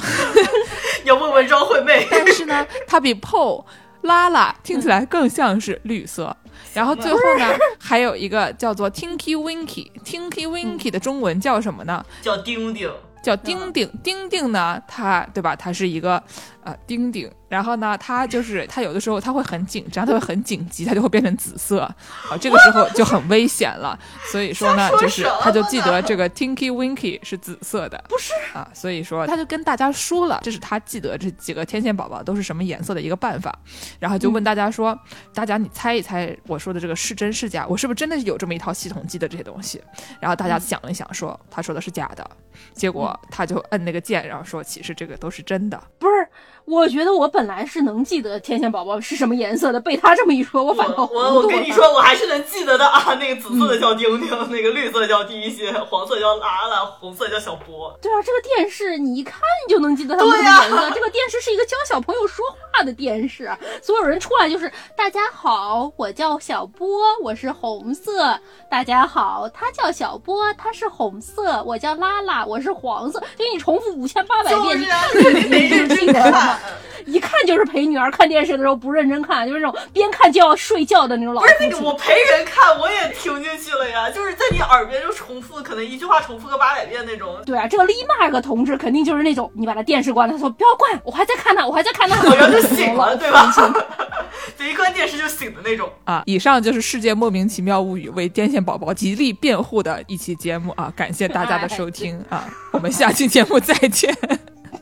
[1.04, 2.06] 要问问张惠妹。
[2.10, 3.64] 但是呢，它比 Paul
[4.08, 6.36] 拉拉听起来更像是绿色。
[6.74, 7.46] 然后最后呢，
[7.78, 12.04] 还有一个叫做 Tinky Winky，Tinky Winky 的中文叫什么呢？
[12.20, 12.90] 叫丁丁，
[13.22, 13.90] 叫丁丁。
[14.02, 15.54] 丁丁呢，它对吧？
[15.54, 16.22] 它是一个
[16.68, 17.30] 啊，丁丁。
[17.48, 23.98] 然后呢，他就是他有的时候他会很紧张，他会很紧急，他就会变成紫色啊，这个时候就很危险了。
[24.30, 33.58] 所以说呢，就是他就记得这个 Tinky Winky 是紫色的，不是啊，所以说他就跟大家说了，这是他记得这几个天线宝宝都是什么颜色的一个办法。
[33.98, 34.98] 然后就问大家说，
[35.32, 37.66] 大家你猜一猜我说的这个是真是假？
[37.66, 39.82] 我是不是真的有这么一套系统记得这些东西？
[40.20, 42.30] 然后大家想了一想，说他说的是假的。
[42.74, 46.28] 结果他就摁那个键，然后说其实这个都是真的，不是。
[46.68, 53.14] 我觉得我本来是能记得天线宝宝是什么颜色的，被他这么一说，我反倒我我跟你说，我还是能记得的啊。
[53.14, 57.96] 那个紫色的叫丁丁，那个绿色叫第一些，黄色叫拉拉，红色叫小波。
[58.02, 60.90] 对啊，这个电视你一看就能记得它什么颜色。
[60.90, 63.50] 这个电视是一个教小朋友说话的电视，
[63.82, 66.86] 所有人出来就是大家好，我叫小波，
[67.22, 68.38] 我是红色。
[68.70, 71.62] 大家好，他叫小波，他是红色。
[71.64, 73.18] 我叫拉拉，我是黄色。
[73.36, 76.57] 就你重复五千八百遍，你看没认真看。
[77.06, 81.40] 一看就是陪女儿看电视的时候不认真看，就是那种边看就要睡觉的那种老。
[81.40, 87.36] 不是那个，我陪人看我也听进去了呀，就是在你耳边就重复，可能一句话重复个八百遍那种。
[87.46, 93.52] 对啊，这个立马克同志肯定就是那种，你把他电视关了，他说不要关，我还在看呢，我还在看呢，然后就醒了， 对吧？
[94.58, 96.22] 就一关电视就醒的那种啊。
[96.26, 104.14] 以上就是世界莫名其妙物语为癫痫宝宝极力辩护的一期节目啊，感谢大家的 收听啊，我们下期节目再见。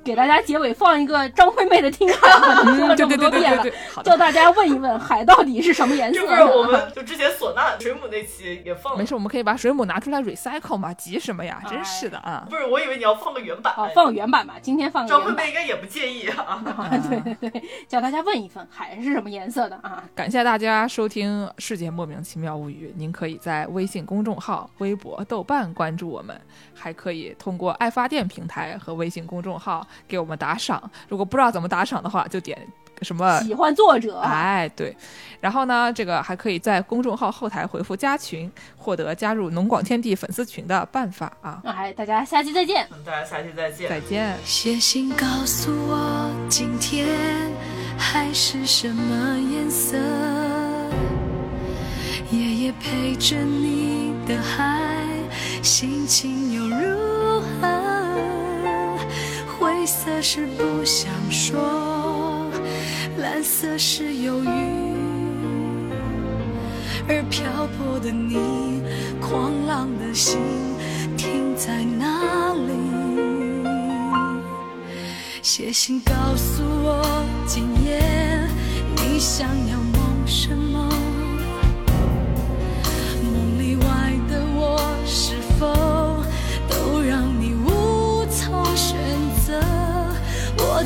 [0.07, 2.29] 给大家结尾放一个张惠妹的《听海》，
[2.77, 3.65] 说了这么多遍了，
[4.05, 6.21] 叫大家问一问海到底是什么颜色？
[6.21, 8.97] 就是我们就之前唢呐水母那期也放。
[8.97, 11.61] 没事，我们可以把水母拿出来 recycle 嘛，急什么呀？
[11.69, 12.47] 真是的啊！
[12.49, 13.75] 不是，我以为你要放个原版。
[13.75, 14.55] 啊，放个原版吧。
[14.63, 15.09] 今天放个。
[15.09, 16.63] 张惠妹应该也不介意啊。
[17.11, 20.05] 对对对，叫大家问一问海是什么颜色的啊！
[20.15, 26.41] 感谢大家收听《世界莫名其妙物语》，您可以在微信公众号、微博、豆瓣关注我们，
[26.73, 30.83] 还可以通过爱发电平台和微信公众号给我们打赏。
[31.09, 32.59] 如果不知道怎么打赏的话，就点
[33.03, 34.97] 什么喜欢作者，哎，对。
[35.39, 41.61] 然后呢，这个还可以在公众号后台回复加群，获得加入农广天地粉丝群的办法啊！
[41.65, 44.35] 哎，大家下期再见，大家下期再见，再见。
[44.45, 47.07] 写信告诉我今天
[47.99, 49.99] 海是什么颜色，
[52.31, 55.07] 夜夜陪着你的海，
[55.63, 56.55] 心情
[60.07, 62.49] 色是不想说，
[63.19, 64.49] 蓝色是忧郁，
[67.09, 68.83] 而漂泊的你，
[69.21, 70.39] 狂浪的心
[71.17, 72.71] 停在哪里？
[75.43, 77.03] 写信告诉我，
[77.45, 78.01] 今夜
[78.95, 80.86] 你想要梦什么？